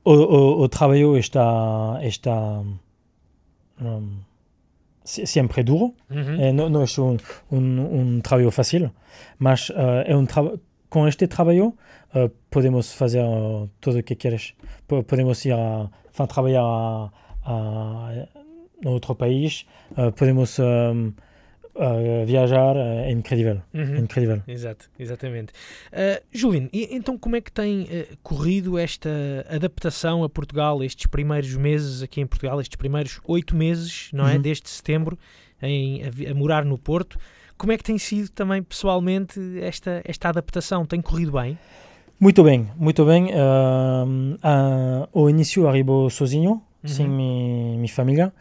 [0.03, 2.63] o, o, o trabalho está, está
[5.03, 5.93] si- sempre duro.
[6.09, 6.41] Uhum.
[6.41, 7.17] Eh, não, não é um,
[7.51, 8.91] um, um trabalho fácil,
[9.39, 10.59] mas uh, é um traba-
[10.89, 11.75] com este trabalho
[12.15, 14.53] uh, podemos fazer uh, tudo o que queres.
[14.87, 17.09] Po- podemos ir a, enfin, trabalhar a,
[17.45, 18.27] a,
[18.83, 19.65] no outro país,
[20.17, 21.13] podemos um,
[21.75, 23.61] uh, viajar, é incrível.
[23.73, 23.97] Uhum.
[23.97, 24.41] incrível.
[24.47, 25.51] Exato, exatamente.
[25.91, 29.09] Uh, Julino, e, então como é que tem uh, corrido esta
[29.49, 34.35] adaptação a Portugal, estes primeiros meses aqui em Portugal, estes primeiros oito meses, não é,
[34.35, 34.41] Uhum.
[34.41, 35.17] desde setembro,
[35.61, 37.17] em, a, a morar no Porto?
[37.57, 40.85] Como é que tem sido também pessoalmente esta, esta adaptação?
[40.85, 41.57] Tem corrido bem?
[42.19, 43.29] Muito bem, muito bem.
[43.33, 48.33] Um, uh, ao início arribou sozinho, sem mi, mi família.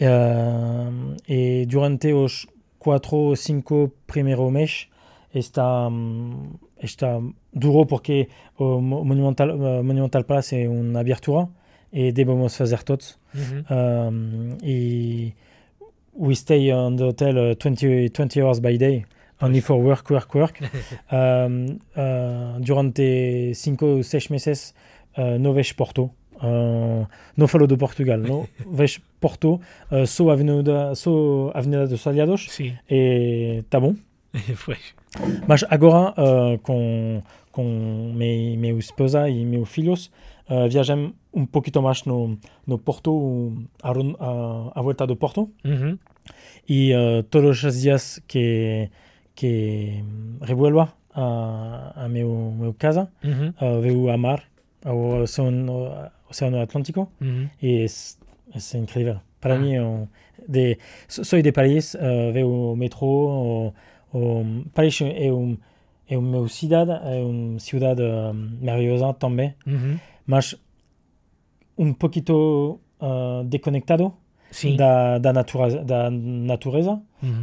[0.00, 2.46] Um, e durante os
[2.80, 4.88] quatro ou cinco primeiros meses
[5.32, 7.20] está, um, está
[7.52, 11.48] duro porque o Mo- Monumental, uh, Monumental Palace é uma abertura
[11.92, 13.16] e devemos fazer todos.
[13.34, 13.64] Uhum.
[13.70, 15.32] Um, e
[16.14, 19.04] we stay on the hotel uh, 20, 20 hours by day,
[19.40, 20.60] only for work, work, work.
[21.12, 24.74] um, uh, durante cinco ou seis meses
[25.18, 26.10] uh, não vejo Porto.
[26.42, 30.92] Uh, não falo de Portugal, não vejo Porto, uh, só a Avenida,
[31.54, 32.46] a Avenida dos Aliados
[32.90, 33.94] e tá bom.
[34.64, 34.94] pois.
[35.46, 40.10] Mas agora, uh, com, com minha, minha esposa e meus filhos,
[40.48, 43.52] uh, viajamos um pouquinho mais no, no Porto,
[43.82, 45.50] a, a, a volta do Porto.
[45.64, 45.98] Uhum.
[46.68, 48.88] E uh, todos os dias que,
[49.34, 50.02] que
[50.42, 53.52] revuelva a, a meu, meu casa, Uhum.
[53.60, 54.44] uh, vejo a mar,
[54.86, 57.48] o oceano, oceano Atlântico, Uhum.
[57.60, 57.84] e
[58.54, 59.20] es increíble.
[59.40, 59.58] Para ah.
[59.58, 59.76] mí,
[60.46, 63.06] de, soy de París, uh, veo metro.
[63.06, 63.74] O,
[64.12, 65.60] o, París es, un,
[66.48, 66.88] ciudad,
[67.22, 67.58] um,
[71.76, 74.14] un poquito uh, desconectado
[74.50, 74.76] sí.
[74.76, 77.42] da, da, natureza, da natureza -huh.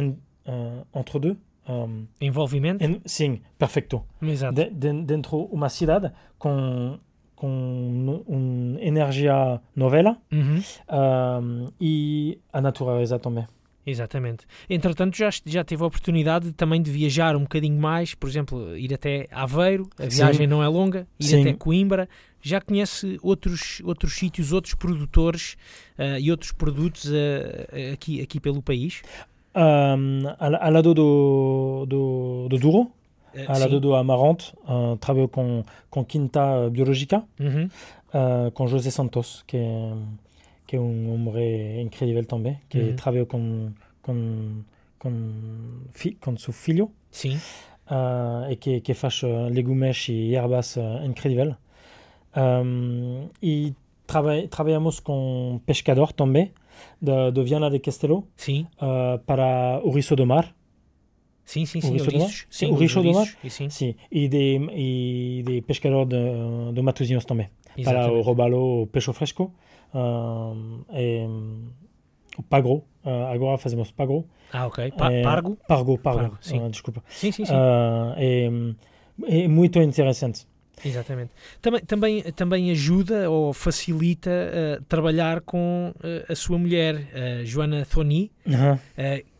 [0.46, 1.36] uh, entre deux
[1.68, 2.84] um, Envolvimento?
[2.84, 4.04] en- sim perfeito
[4.52, 6.98] de, de, dentro uma cidade com
[7.36, 10.62] com uma energia novela Uhum.
[10.90, 13.46] um, e a natureza também
[13.86, 14.46] Exatamente.
[14.70, 18.94] Entretanto, já, já teve a oportunidade também de viajar um bocadinho mais, por exemplo, ir
[18.94, 21.40] até Aveiro, a viagem não é longa, ir Sim.
[21.42, 22.08] até Coimbra.
[22.40, 25.56] Já conhece outros, outros sítios, outros produtores
[25.98, 29.02] ah, e outros produtos ah, aqui, aqui pelo país?
[29.54, 32.90] Um, ao, ao lado do, do, do Douro
[33.36, 33.62] Ah, ao sim.
[33.62, 37.68] lado do Amarante uh, trabalho com, com quinta biológica Uhum.
[38.14, 39.92] uh, com José Santos, que é,
[40.66, 42.96] que é um homem incrível também, que Uhum.
[42.96, 44.62] trabalha com, com,
[44.98, 45.12] com,
[45.90, 47.36] fi, com seu filho Sim.
[47.90, 51.56] uh, e que, que faz uh, legumes e ervas uh, incrível.
[52.36, 53.74] Um, e
[54.06, 56.52] traba, trabalhamos com pescador também,
[57.00, 58.66] de, de Viana de Castelo, Sim.
[58.76, 60.54] uh, para o Riso do Mar.
[61.44, 61.88] Sim, sim, sim.
[61.88, 62.30] Ouriço do Mar?
[62.50, 63.28] Sim, O do Mar?
[63.44, 63.68] e Sim.
[63.68, 66.16] Sim, e de, e de pescador de,
[66.72, 67.48] de Matosinhos também.
[67.74, 68.24] para o Exatamente.
[68.24, 69.52] robalo o peixe fresco
[69.94, 71.26] um, e,
[72.38, 72.82] o pagro.
[73.04, 74.24] Uh, agora fazemos pagro.
[74.52, 74.92] Ah, ok.
[74.92, 75.58] Pa É, Pargo?
[75.68, 76.20] Pargo, pargo.
[76.20, 76.58] Pargo, sim.
[76.58, 77.04] uh, desculpa.
[77.08, 77.52] Sim, sim, sim.
[77.52, 80.46] Uh, é, é muito interessante.
[80.84, 81.30] Exatamente.
[81.60, 87.84] Também, também, também ajuda ou facilita ah, trabalhar com ah, a sua mulher, a Joana
[87.86, 88.30] Thoni.
[88.46, 88.78] Uhum.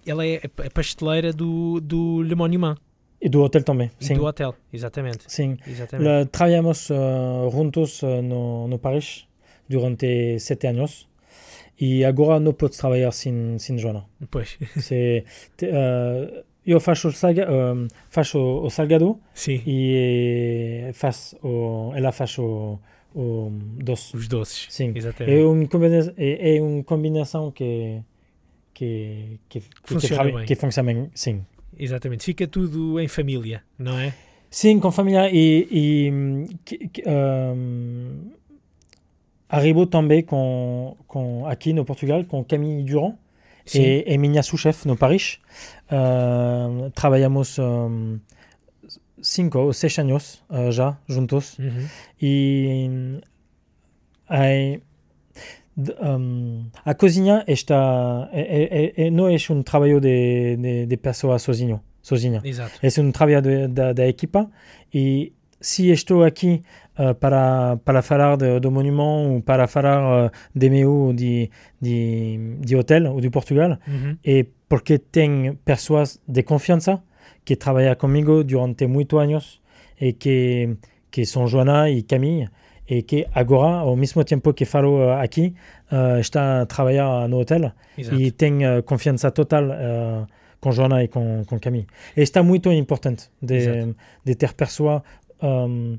[0.07, 2.77] Ela é a pasteleira do, do Le Monument
[3.21, 3.91] E do hotel também.
[4.01, 4.15] e Sim.
[4.15, 4.55] do hotel.
[4.73, 5.25] Exatamente.
[5.29, 5.57] sim.
[5.67, 6.07] Exatamente.
[6.09, 9.27] La- trabalhamos uh, juntos uh, no, no Paris
[9.69, 11.09] durante sete anos.
[11.81, 14.05] E agora não podes trabalhar sem, sem Joana.
[14.31, 15.25] Pois, Se,
[15.57, 19.63] te, uh, eu faço, o salga, um, faço o salgado sim.
[19.67, 22.79] e faz o, ela faz o,
[23.15, 24.17] o doce.
[24.17, 24.67] Os doces.
[24.71, 24.93] Sim.
[24.95, 25.39] Exatamente.
[25.39, 28.01] É uma combinação, é, é uma combinação que,
[28.73, 30.47] que, que, que, Funciona que, bem.
[30.47, 31.11] que funciona.
[31.15, 31.45] Sim.
[31.79, 32.25] Exatamente.
[32.25, 34.15] Fica tudo em família, não é?
[34.51, 38.31] Sim, com família e, e que, que, um,
[39.49, 43.17] arribou também com, com, aqui no Portugal com Camille Durand
[43.65, 43.83] Sim.
[43.83, 45.39] e, e minha sous-chef no Paris.
[45.91, 48.19] Uh, trabalhamos um,
[49.21, 51.87] cinco ou seis anos uh, já juntos Uhum.
[52.21, 53.21] e
[54.29, 54.81] aí,
[55.77, 60.97] d- um, a cozinha está é, é, é, não é um trabalho de, de, de
[60.97, 62.41] pessoa sozinho, sozinha.
[62.45, 62.79] Exato.
[62.83, 64.51] É um trabalho de- da, da equipa
[64.93, 66.63] e se estou aqui
[66.99, 72.57] uh, para, para falar de, do monumento ou para falar uh, de meu de, de,
[72.61, 74.17] de hotel ou de Portugal, Uhum.
[74.25, 77.03] é porque tenho pessoas de confiança
[77.45, 79.61] que trabalham comigo durante muitos anos
[80.01, 80.77] e que,
[81.11, 82.49] que são Joana e Camille
[82.89, 85.55] e que agora, ao mesmo tempo que falo uh, aqui,
[85.91, 88.21] uh, está a trabalhar no hotel Exato.
[88.21, 90.27] e uh, confiança total uh,
[90.61, 91.87] com Joana e com, com Camille.
[92.17, 93.95] E está muito importante de,
[94.25, 95.03] de ter pessoa
[95.43, 95.99] um,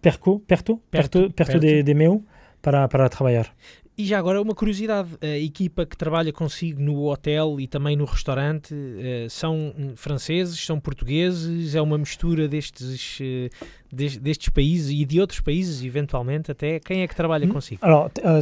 [0.00, 1.58] perto, perto, Perto, perto, perto, perto.
[1.58, 2.24] De, de meu
[2.62, 3.54] para, para trabalhar.
[4.00, 8.04] E já agora uma curiosidade, a equipa que trabalha consigo no hotel e também no
[8.04, 13.50] restaurante eh, são hum, franceses, são portugueses, é uma mistura destes, eh,
[13.92, 16.78] des- destes países e de outros países, eventualmente, até.
[16.78, 17.52] Quem é que trabalha Hum.
[17.52, 17.84] consigo?
[17.84, 18.38] Alors, t- uh,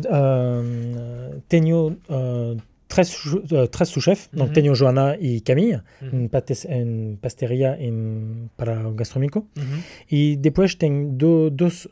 [1.37, 2.61] uh, tenho uh,
[3.05, 4.55] 13 euh, sous-chefs, donc mm -hmm.
[4.55, 6.15] Tenio Joana y Camille, mm -hmm.
[6.15, 9.41] une, pastes, une pasteria en, para gastronomico.
[9.41, 9.81] Mm -hmm.
[10.11, 10.37] Y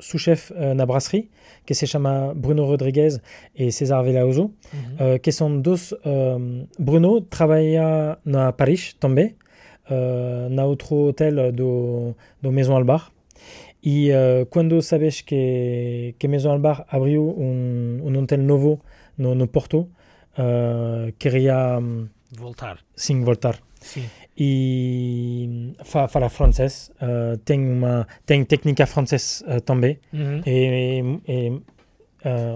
[0.01, 1.29] sous-chefs euh, en la brasserie,
[1.67, 1.87] qui se
[2.35, 3.13] Bruno Rodriguez
[3.57, 5.15] et César Velaoso, mhm.
[5.15, 5.95] uh, que son dos...
[6.05, 9.31] Um, Bruno trabaja en Paris también,
[9.91, 13.13] uh, en otro hotel de, Maison Albar.
[13.83, 18.81] et quand cuando sabes que, Maison Albar a un, un hotel nuevo
[19.17, 19.89] no, Porto,
[20.39, 22.79] uh, queria um, Voltar.
[22.97, 23.59] sim voltar.
[23.81, 24.09] Sim.
[24.37, 29.99] E fa, fala francês, uh, tem uma tem técnica francesa uh, também.
[30.13, 30.41] Uhum.
[30.47, 31.63] E, e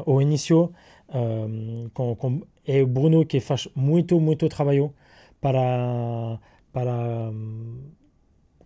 [0.06, 0.72] ao início,
[1.08, 4.94] um, com, com, é o Bruno que faz muito, muito trabalho
[5.40, 6.38] para,
[6.72, 6.92] para
[7.30, 7.90] um,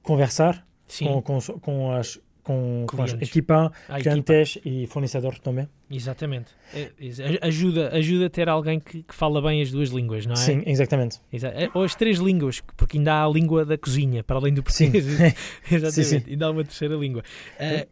[0.03, 4.23] conversar Sim, com, com, com as, com, com as equipa, a equipa.
[4.25, 5.69] clientes e fornecedores também.
[5.91, 6.51] Exatamente.
[6.75, 10.33] É, é, ajuda, ajuda a ter alguém que, que fala bem as duas línguas, não
[10.35, 10.37] é?
[10.39, 11.21] Sim, exatamente.
[11.33, 14.53] Exa- é, Ou as três línguas, porque ainda há a língua da cozinha, para além
[14.55, 14.91] do Sim.
[14.91, 15.07] português.
[15.71, 16.23] Exatamente, Sim, sim.
[16.31, 17.23] ainda há uma terceira língua.
[17.61, 17.87] Ah,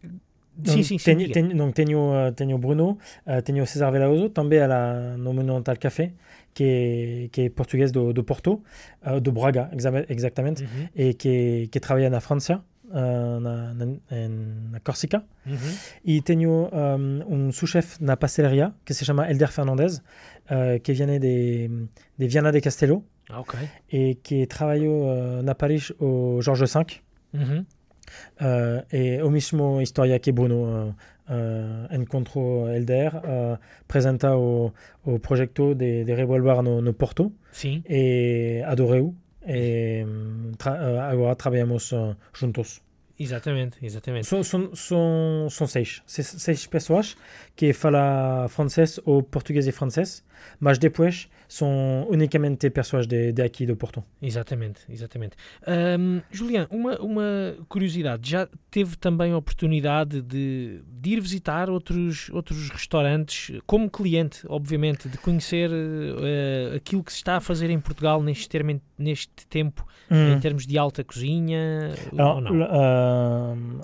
[0.56, 1.16] Donc, sim, sim, sim.
[1.16, 5.76] tenho, tenho, donc, tenho, uh, tenho Bruno, uh, tenho César Velaoso, também ela no Monumental
[5.78, 6.12] Café,
[6.52, 8.60] que é, que é português do, do Porto,
[9.06, 13.86] uh, do Braga, exa- exatamente, Uhum, e que, que trabalha na França, uh, na, na,
[14.72, 15.22] na Corsica.
[16.04, 21.18] E tenho um, um sous-chef na pastelaria, que se chama Elder Fernandez, uh, que vem
[21.18, 21.88] de,
[22.18, 23.58] de Viana de Castelo, Ah, ok.
[23.92, 27.00] e que trabalhou uh, na Paris o Jorge V.
[27.32, 27.64] Uhum.
[28.40, 30.94] Uh, e o mesmo história que Bruno uh,
[31.30, 34.72] uh, encontrou Elder, uh, apresenta o,
[35.04, 41.34] o projeto de, de Revolver no, no Porto Sim, e adorou um, tra uh, agora
[41.34, 42.82] trabalhamos uh, juntos.
[43.18, 44.26] exatamente, exatamente.
[44.26, 47.16] São, são, são, são seis, seis, seis pessoas
[47.54, 50.24] que falam francês ou português e francês,
[50.58, 54.04] mas depois são unicamente pessoas de, de aqui do Porto.
[54.22, 55.36] Exatamente, exatamente.
[55.66, 62.30] Ahm, Julián, uma, uma curiosidade, já teve também a oportunidade de, de ir visitar outros,
[62.30, 67.80] outros restaurantes, como cliente, obviamente, de conhecer eh, aquilo que se está a fazer em
[67.80, 70.32] Portugal neste, termo, neste tempo, Hum.
[70.34, 73.80] em termos de alta cozinha, Alors, ou não?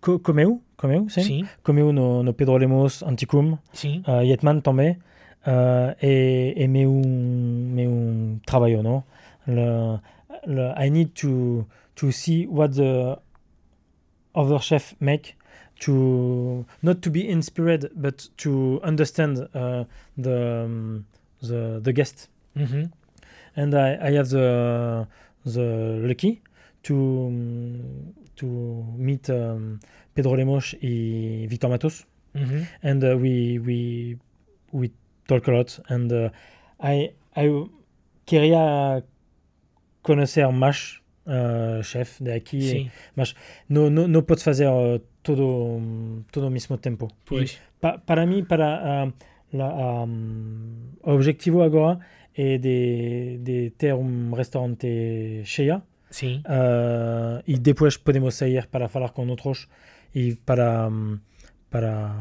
[0.00, 1.22] co- comeu, comeu, sim.
[1.22, 6.92] Sim, Comeu no, no Pedro Lemos Anticum, sim, uh, Yetman também, uh, e, e meu,
[6.92, 9.04] meu trabalho, não?
[9.46, 10.00] Le,
[10.46, 11.66] le, I need to,
[11.96, 13.18] to see what the
[14.34, 15.34] other chef make
[15.80, 19.84] to not to be inspired but to understand uh,
[20.20, 21.04] the, um,
[21.40, 22.90] the the guest uhum,
[23.58, 25.06] and I, I have the
[25.44, 25.66] the
[26.06, 26.40] lucky
[26.82, 26.94] to
[28.36, 28.46] to
[28.96, 29.78] meet um,
[30.14, 32.64] Pedro Lemos e Victor Matos, uhum.
[32.82, 34.18] and uh, we we
[34.72, 34.92] we
[35.26, 35.80] talk a lot.
[35.88, 36.30] And uh,
[36.80, 37.48] I I
[38.26, 39.02] queria
[40.02, 42.60] conhecer mais uh, chef de aqui.
[42.62, 42.90] sim,
[43.68, 45.68] No no no pode fazer uh, todo
[46.30, 47.08] todo mesmo tempo.
[47.24, 49.12] pois, Pa- para mim, para uh,
[49.52, 51.98] la, um, o objetivo agora
[52.40, 54.86] é de, de ter um restaurante
[55.44, 59.66] cheio sim, uh, e depois podemos sair para falar com outros
[60.14, 61.18] e para um,
[61.68, 62.14] para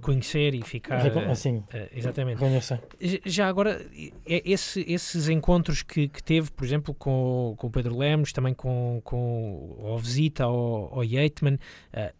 [0.00, 1.04] conhecer e ficar...
[1.04, 2.38] eh, assim eh, exatamente.
[2.38, 2.80] conhecer.
[3.26, 3.84] Já agora,
[4.24, 9.00] esse- esses encontros que, que teve, por exemplo, com, com o Pedro Lemos, também com,
[9.02, 11.58] com ou visita ao, ao Yeatman,
[11.92, 12.17] eh, se-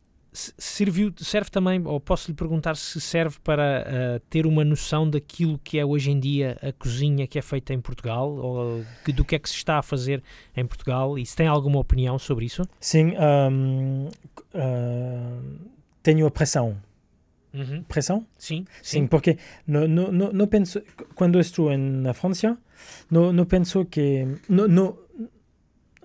[0.57, 5.59] serviu, serve também, ou posso lhe perguntar se serve para eh, ter uma noção daquilo
[5.65, 9.25] que é hoje em dia a cozinha que é feita em Portugal, ou que- do
[9.25, 10.23] que é que se está a fazer
[10.57, 12.63] em Portugal, e se tem alguma opinião sobre isso?
[12.81, 13.15] Sim,
[13.51, 14.09] um,
[14.55, 15.43] uh,
[16.03, 16.77] tenho a pressão.
[17.89, 18.25] Pressão?
[18.39, 19.07] Sim, Sim, sim.
[19.07, 19.37] porque
[19.67, 20.81] no, no, penso,
[21.17, 22.57] quando estou na França,
[23.33, 24.97] no penso que no,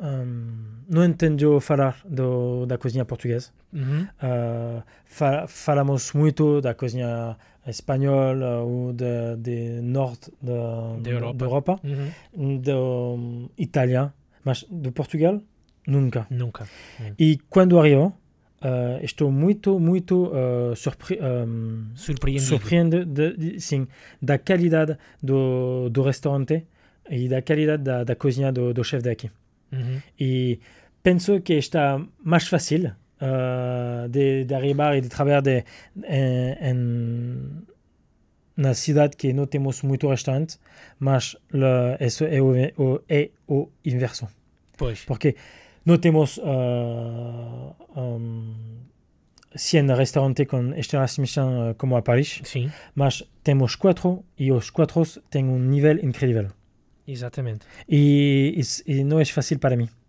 [0.04, 3.49] um, não entendo falar do, da cozinha portuguesa.
[3.72, 4.04] Uhum.
[4.22, 7.36] Uh, fa falamos muito da cozinha
[7.66, 11.38] espanhola ou de, de norte da Europa.
[11.38, 12.58] da Europa, Uhum.
[12.60, 12.78] do
[13.16, 15.41] um, Itália, mas do Portugal
[15.88, 16.28] nunca.
[16.30, 16.68] Nunca.
[17.18, 18.08] E quando arrivo,
[18.62, 22.45] uh, estou muito, muito uh, surpre um, Surpreendido.
[22.45, 23.88] surpreende de, de- sim,
[24.22, 26.66] da qualidade do, do restaurante
[27.10, 29.32] e da qualidade da, da cozinha do, do chefe daqui.
[29.74, 30.01] Uhum.
[30.19, 30.59] E
[31.01, 35.63] penso que está mais fácil uh, de, de arribar e de trabalhar de,
[36.03, 37.63] em, em,
[38.55, 40.57] na cidade que não temos muito restaurante,
[40.99, 44.28] mas le, isso é o, o, é o inverso.
[44.78, 45.05] Pois.
[45.05, 45.36] Porque
[45.86, 48.53] não temos uh, um,
[49.55, 54.69] 100 restaurantes com estrelas Michelin uh, como a Paris, Sim, mas temos quatro e os
[54.69, 56.49] quatro têm um nível incrível.
[57.08, 57.66] Exatamente.
[57.88, 59.89] E, isso- e não é fácil para mim.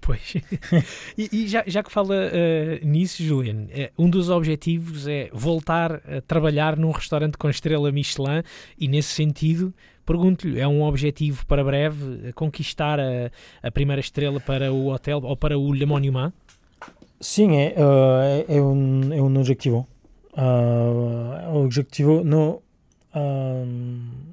[0.00, 0.34] Pois.
[1.18, 5.96] e e já, já que fala eh, nisso, Julian, eh, um dos objetivos é voltar
[6.08, 8.42] a trabalhar num restaurante com estrela Michelin
[8.78, 9.74] e, nesse sentido,
[10.06, 13.30] pergunto-lhe, é um objetivo para breve conquistar a,
[13.62, 16.32] a primeira estrela para o hotel ou para o Le Monument?
[17.20, 19.86] Sim, é, uh, é, um, é um objetivo.
[20.32, 22.62] Uh, objetivo não.
[23.14, 24.31] um,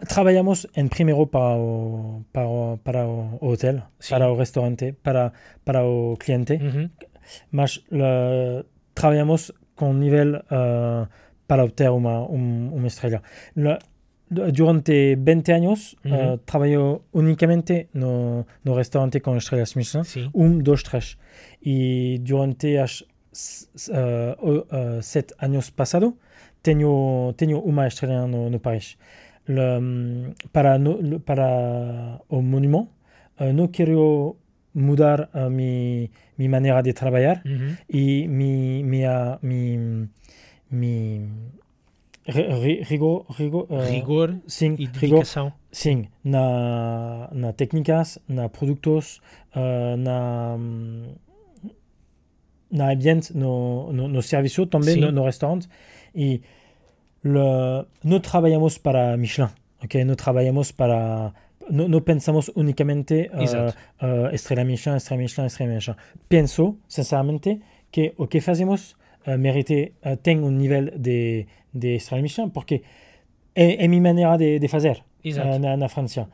[0.00, 4.10] tra trabajamos en primero para o, para, o, para o hotel, sí.
[4.10, 5.32] para o restaurante, para,
[5.64, 6.90] para o cliente, uh -huh.
[7.50, 7.84] mas
[8.94, 11.06] trabajamos con nivel uh,
[11.46, 13.22] para obtener una, un, una estrella.
[13.54, 13.78] La,
[14.30, 16.34] durante 20 años -huh.
[16.34, 20.28] Eh, trabajo únicamente no, no restaurante con estrellas Michelin, sí.
[20.32, 21.18] un, dos, tres.
[21.60, 26.14] Y durante los 7 eh, años pasados,
[26.62, 28.96] tengo, tengo una estrella no, no París.
[29.46, 32.88] Le- para, no, le- para o monumento,
[33.40, 34.36] uh, não quero
[34.74, 37.76] mudar a mi, mi maneira de trabalhar uhum.
[37.88, 40.08] e mi, minha, mi,
[40.70, 41.28] mi
[42.26, 45.52] ri- rigor, rigor, uh, rigor sim, e rigor dedicação.
[45.70, 49.20] Sim, na, na técnicas, na produtos,
[49.54, 50.56] uh, na,
[52.70, 55.00] na ambiente, no, no, no serviço, também Sim.
[55.00, 55.68] no, no restaurante.
[56.14, 56.40] E
[57.24, 59.50] lo, no trabajamos para Michelin,
[59.82, 59.94] ¿ok?
[60.06, 61.32] No trabajamos para...
[61.70, 65.96] No, no pensamos únicamente uh, uh, estrella Michelin, estrella Michelin, estrella Michelin.
[66.28, 67.60] Pienso, sinceramente,
[67.90, 69.94] que o que hacemos eh, uh, merece,
[70.42, 72.82] un nivel de, de estrella Michelin, porque
[73.54, 76.28] es, es mi manera de, de hacer en, en, Francia.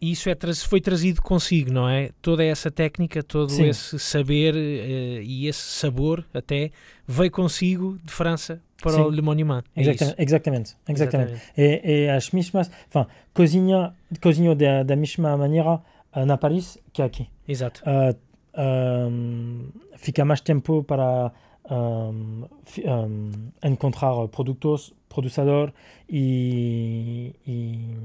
[0.00, 0.36] E isso é,
[0.66, 2.10] foi trazido consigo, não é?
[2.22, 3.68] Toda essa técnica, todo Sim.
[3.68, 6.70] esse saber eh, e esse sabor até
[7.06, 9.00] veio consigo de França para Sim.
[9.02, 9.62] o Le Monument.
[9.76, 10.14] É exacta- isso.
[10.18, 11.40] exatamente, exatamente.
[11.56, 17.02] E, e as mesmas, enfin, cozinha, cozinho da, da mesma maneira uh, na Paris que
[17.02, 17.28] aqui.
[17.46, 17.82] Exato.
[17.82, 18.16] Uh,
[18.58, 21.32] um, fica mais tempo para
[21.70, 22.44] um,
[22.84, 23.30] um,
[23.64, 25.74] encontrar produtos, produtor
[26.08, 27.96] e, e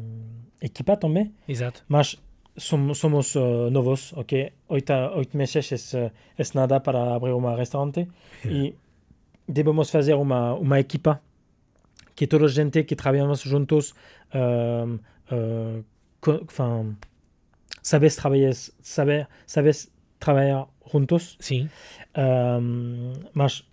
[0.59, 1.33] equipa também.
[1.47, 1.85] Exato.
[1.87, 2.17] Mas
[2.57, 4.51] somos, somos uh, novos, ok?
[4.67, 8.09] Oito, oito meses é, é nada para abrir um restaurante
[8.43, 8.75] e
[9.47, 11.21] devemos fazer uma, uma equipa
[12.15, 13.93] que toda a gente que trabalhamos juntos
[14.33, 14.99] uh,
[17.81, 21.69] sabes trabalhar, saber, sabes trabalhar juntos, Sim.
[22.17, 23.63] um, mas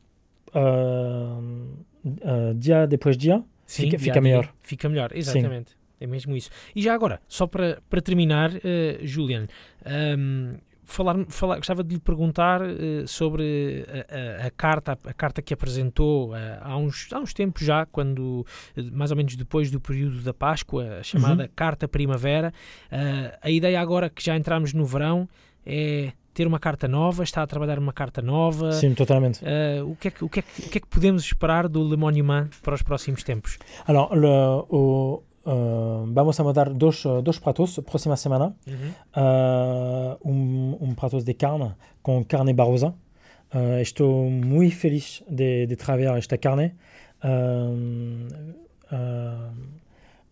[2.05, 4.53] uh, dia depois dia Sim, Fica- dia fica melhor.
[4.63, 5.73] Fica melhor, exatamente.
[6.01, 6.51] É mesmo isso.
[6.75, 9.47] E já agora, só para, para terminar, eh, Julian,
[9.87, 15.41] ehm, falar, falar, gostava de lhe perguntar eh, sobre a, a- a carta, a carta
[15.41, 18.45] que apresentou eh, há, uns, há uns tempos já, quando
[18.93, 22.53] mais ou menos depois do período da Páscoa, a chamada Carta Primavera.
[22.91, 25.29] Eh, a ideia agora que já entramos no verão
[25.65, 28.73] é ter uma carta nova, está a trabalhar uma carta nova.
[28.73, 29.41] sim, totalmente.
[29.43, 31.69] Eh, o, que é que, o, que é que, o que é que podemos esperar
[31.69, 33.59] do Le Monument para os próximos tempos?
[33.87, 34.27] Alors, le,
[34.71, 38.55] o, uh, vamos a mandar dos, uh, dos pratos próxima semana.
[38.67, 41.73] Uh, um, um pratos de carne
[42.03, 42.95] com carne barrosa.
[43.55, 46.75] Uh, estou muito feliz de, de trabalhar esta carne.
[47.23, 48.27] Uh,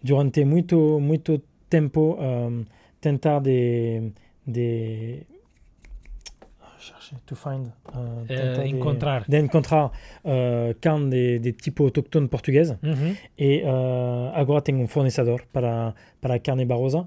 [0.03, 2.19] durante muito, muito tempo,
[3.01, 4.13] tentar de,
[4.47, 5.27] de
[6.91, 9.25] chercher, to find, uh, Eh, tentar de- encontrar.
[9.29, 12.79] de encontrar uh, carne de, de tipo autóctone portuguesa.
[12.83, 13.17] Uhum.
[13.39, 17.07] E uh, agora tenho um fornecedor para, para a carne barrosa.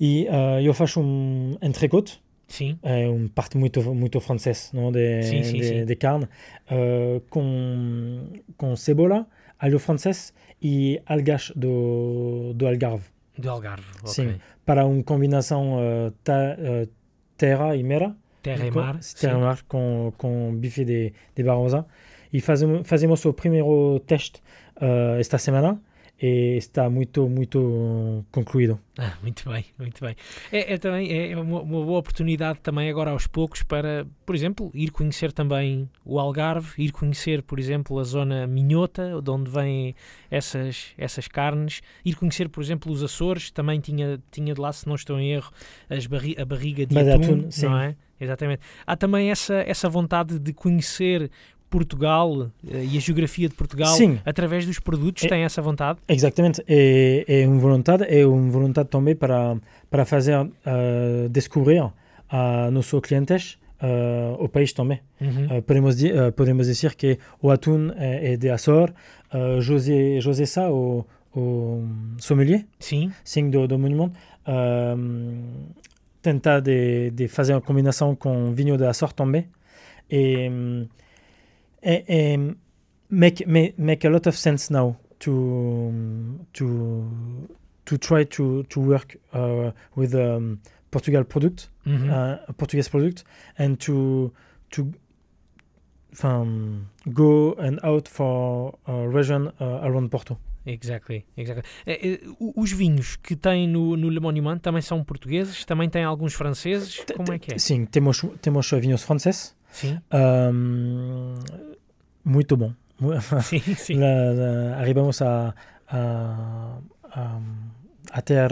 [0.00, 2.78] E uh, eu faço um entrecote, Sim.
[2.82, 4.92] é um parte muito, muito francês não?
[4.92, 5.84] De, Sim, sim, de, sim.
[5.84, 6.24] de carne,
[6.70, 9.26] uh, com, com cebola,
[9.58, 13.04] alho francês e algas do, do Algarve.
[13.36, 13.86] Do Algarve.
[14.02, 14.08] ok.
[14.12, 14.34] Sim.
[14.64, 16.88] Para uma combinação uh, ta, uh,
[17.36, 18.14] terra e mera.
[18.42, 18.98] Terra e mar.
[19.20, 21.86] terra e mar com, com bife de, de barrosa.
[22.32, 24.40] E fazemos, fazemos o primeiro teste
[24.76, 25.80] uh, esta semana.
[26.20, 28.78] e está muito, muito concluído.
[28.98, 30.16] Ah, muito bem, muito bem.
[30.50, 34.70] É, é também é uma, uma, boa oportunidade também agora aos poucos para, por exemplo,
[34.74, 39.94] ir conhecer também o Algarve, ir conhecer, por exemplo, a zona Minhota, de onde vêm
[40.28, 44.88] essas, essas carnes, ir conhecer, por exemplo, os Açores, também tinha, tinha de lá, se
[44.88, 45.52] não estou em erro,
[45.88, 47.96] as barri a barriga de atum, atum não é?
[48.20, 48.60] Exatamente.
[48.86, 51.30] Há também essa, essa vontade de conhecer
[51.70, 54.18] Portugal eh, e a geografia de Portugal Sim.
[54.24, 55.24] através dos produtos?
[55.24, 55.98] É, tem essa vontade?
[56.08, 56.62] Exatamente.
[56.66, 59.56] É, é uma vontade, é uma vontade também para,
[59.90, 61.82] para fazer uh, descobrir
[62.30, 65.00] a nossos clientes uh, o país também.
[65.20, 65.58] Uhum.
[65.58, 68.92] Uh, podemos, uh, podemos dizer que o atum é, é de Açor,
[69.32, 71.84] uh, José, José Sá, o, o
[72.18, 73.12] sommelier Sim.
[73.24, 74.18] Sim, do, do monumento,
[76.22, 79.48] tenta de, de fazer uma combinação com vinho de Açor também.
[80.10, 80.88] E, um,
[83.10, 85.92] make, make make a lot of sense now to
[86.52, 87.48] to
[87.84, 90.58] to try to to work uh, with um,
[90.90, 92.10] Portugal product, mm-hmm.
[92.10, 93.24] uh, Portuguese product,
[93.58, 94.32] and to
[94.70, 94.92] to
[96.22, 100.38] um, go and out for a region uh, around Porto.
[100.70, 101.64] Exactly, exactly.
[101.86, 105.64] É, é, os vinhos que tem no, no Le Monument também são portugueses?
[105.64, 107.02] Também tem alguns franceses?
[107.16, 107.58] Como é que é?
[107.58, 109.56] Sim, temos, temos vinhos franceses.
[109.70, 109.98] Sim.
[110.12, 111.34] Um,
[112.24, 112.72] muito bom.
[113.42, 114.00] Sim, sim.
[114.76, 115.54] Arribamos a,
[115.88, 116.78] a,
[117.12, 117.40] a,
[118.10, 118.50] a, ter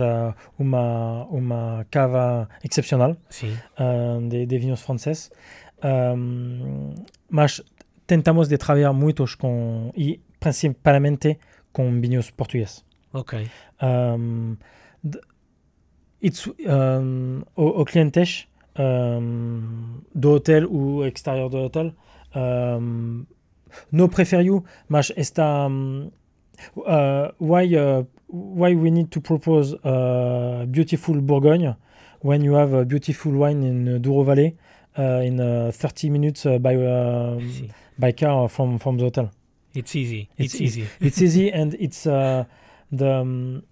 [0.57, 5.33] uma, uma cava excepcional uh, de, de vinhos franceses.
[5.85, 6.95] Um,
[7.29, 7.61] mas
[8.07, 11.39] tentamos de trabalhar muitos com, e principalmente
[11.77, 12.83] com vinhos portugueses.
[13.13, 13.47] Ok.
[13.83, 14.57] Um,
[16.23, 18.49] it's, um, o, o clientes
[18.79, 21.93] um, do hotel ou exterior do hotel
[22.35, 23.27] um,
[23.93, 26.11] no prefer you mas está um,
[26.79, 31.77] uh, why uh, why we need to propose a beautiful Bourgogne
[32.23, 34.57] when you have a beautiful wine in Douro Valley
[34.99, 37.39] uh, in uh, 30 minutes uh, by uh,
[37.99, 39.31] by car from from the hotel?
[39.77, 42.45] It's easy it's, it's easy it's easy and it's uh,
[42.91, 43.63] the um,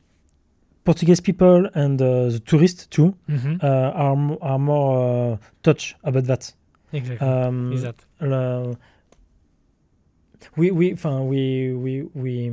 [0.84, 3.54] Portuguese people and uh, the tourists too mm -hmm.
[3.62, 6.56] uh, are are more uh, touched about that.
[6.92, 7.28] Exactly.
[7.28, 8.06] Um, exact.
[10.56, 12.52] we we we we we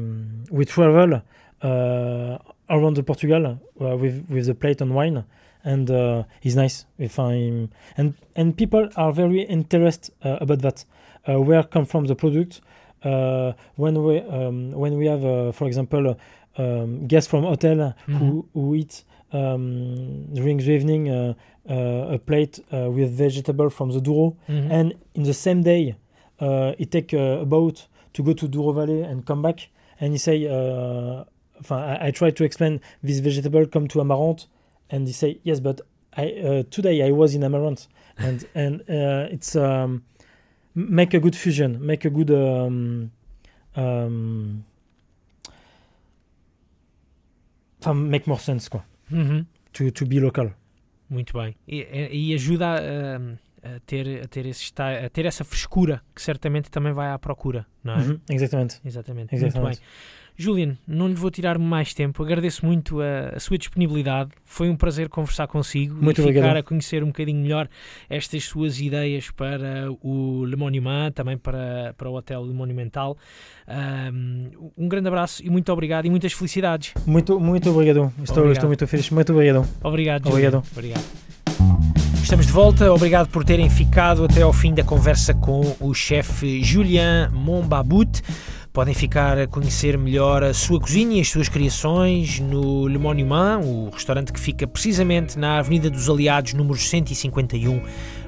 [0.52, 1.22] we travel
[1.62, 2.38] uh,
[2.70, 5.24] around the Portugal uh, with with the plate and wine,
[5.64, 6.86] and uh, it's nice.
[6.98, 10.86] If I and and people are very interested uh, about that.
[11.30, 12.62] Uh, where come from the product?
[13.04, 16.16] Uh, when we um, when we have, for example
[16.58, 18.18] um, guests from hotel mm-hmm.
[18.18, 21.34] who, who eat um, during the evening uh,
[21.70, 24.72] uh, a plate uh, with vegetable from the Douro, mm-hmm.
[24.72, 25.96] and in the same day
[26.40, 30.18] uh, he take a boat to go to Douro Valley and come back, and he
[30.18, 31.24] say, uh,
[31.70, 34.48] I, I, try to explain this vegetable come to Amarante,
[34.90, 35.82] and he say yes, but
[36.18, 37.88] I uh, today I was in Amarante,
[38.18, 40.04] and and it's um,
[40.76, 43.12] make a good fusion, make a good um,
[43.76, 44.64] um,
[48.10, 48.82] make more sense, quoi.
[49.12, 49.46] Uhum.
[49.74, 50.52] To, to be local.
[51.10, 51.56] Muito bem.
[51.68, 53.20] E, e ajuda a,
[53.64, 57.66] a, ter, a, ter esse, a ter essa frescura que certamente também vai à procura,
[57.84, 57.98] não é?
[57.98, 58.20] Uhum.
[58.30, 58.80] Exatamente.
[58.84, 59.36] Exatamente.
[59.36, 59.60] Exatamente.
[59.60, 59.88] Muito bem.
[60.38, 64.76] Julian, não lhe vou tirar mais tempo, agradeço muito a, a, sua disponibilidade, foi um
[64.76, 66.44] prazer conversar consigo muito e obrigado.
[66.44, 67.70] ficar a conhecer um bocadinho melhor
[68.10, 73.18] estas suas ideias para o Le Monument, também para, para o Hotel Monumental.
[73.68, 76.94] Um, um grande abraço e muito obrigado e muitas felicidades.
[77.06, 78.52] Muito, muito obrigado, estou, obrigado.
[78.52, 79.68] estou muito feliz, muito obrigado.
[79.84, 80.48] Obrigado, Julian.
[80.48, 80.68] Obrigado.
[80.72, 81.31] obrigado.
[82.24, 86.64] Estamos de volta, obrigado por terem ficado até ao fim da conversa com o chefe
[86.64, 88.22] Julien Monbabut.
[88.72, 93.60] Podem ficar a conhecer melhor a sua cozinha e as suas criações no Le Monument,
[93.66, 97.82] o restaurante que fica precisamente na Avenida dos Aliados, número 151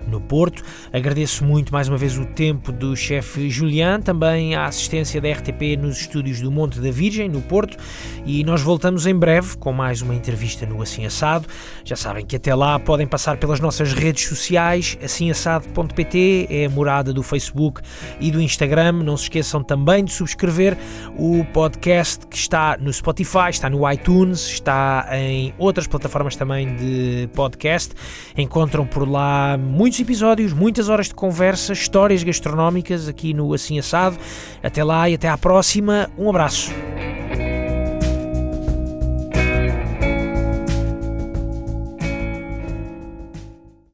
[0.08, 0.64] no Porto.
[0.92, 5.78] Agradeço muito mais uma vez o tempo do chefe Julián, também a assistência da RTP
[5.80, 7.78] nos estúdios do Monte da Virgem, no Porto,
[8.26, 11.48] e nós voltamos em breve com mais uma entrevista no Assim Assado.
[11.84, 17.14] Já sabem que até lá podem passar pelas nossas redes sociais, assinassado.pt é a morada
[17.14, 17.82] do Facebook
[18.20, 19.04] e do Instagram.
[19.04, 20.78] Não se esqueçam também de subscrever
[21.18, 27.30] o podcast que está no Spotify, está no iTunes, está em outras plataformas também de
[27.34, 27.94] podcast.
[28.38, 33.78] Encontram por lá muito muitos episódios, muitas horas de conversa, histórias gastronómicas aqui no Assim
[33.78, 34.18] Assado.
[34.64, 36.10] Até lá e até à próxima.
[36.18, 36.72] Um abraço.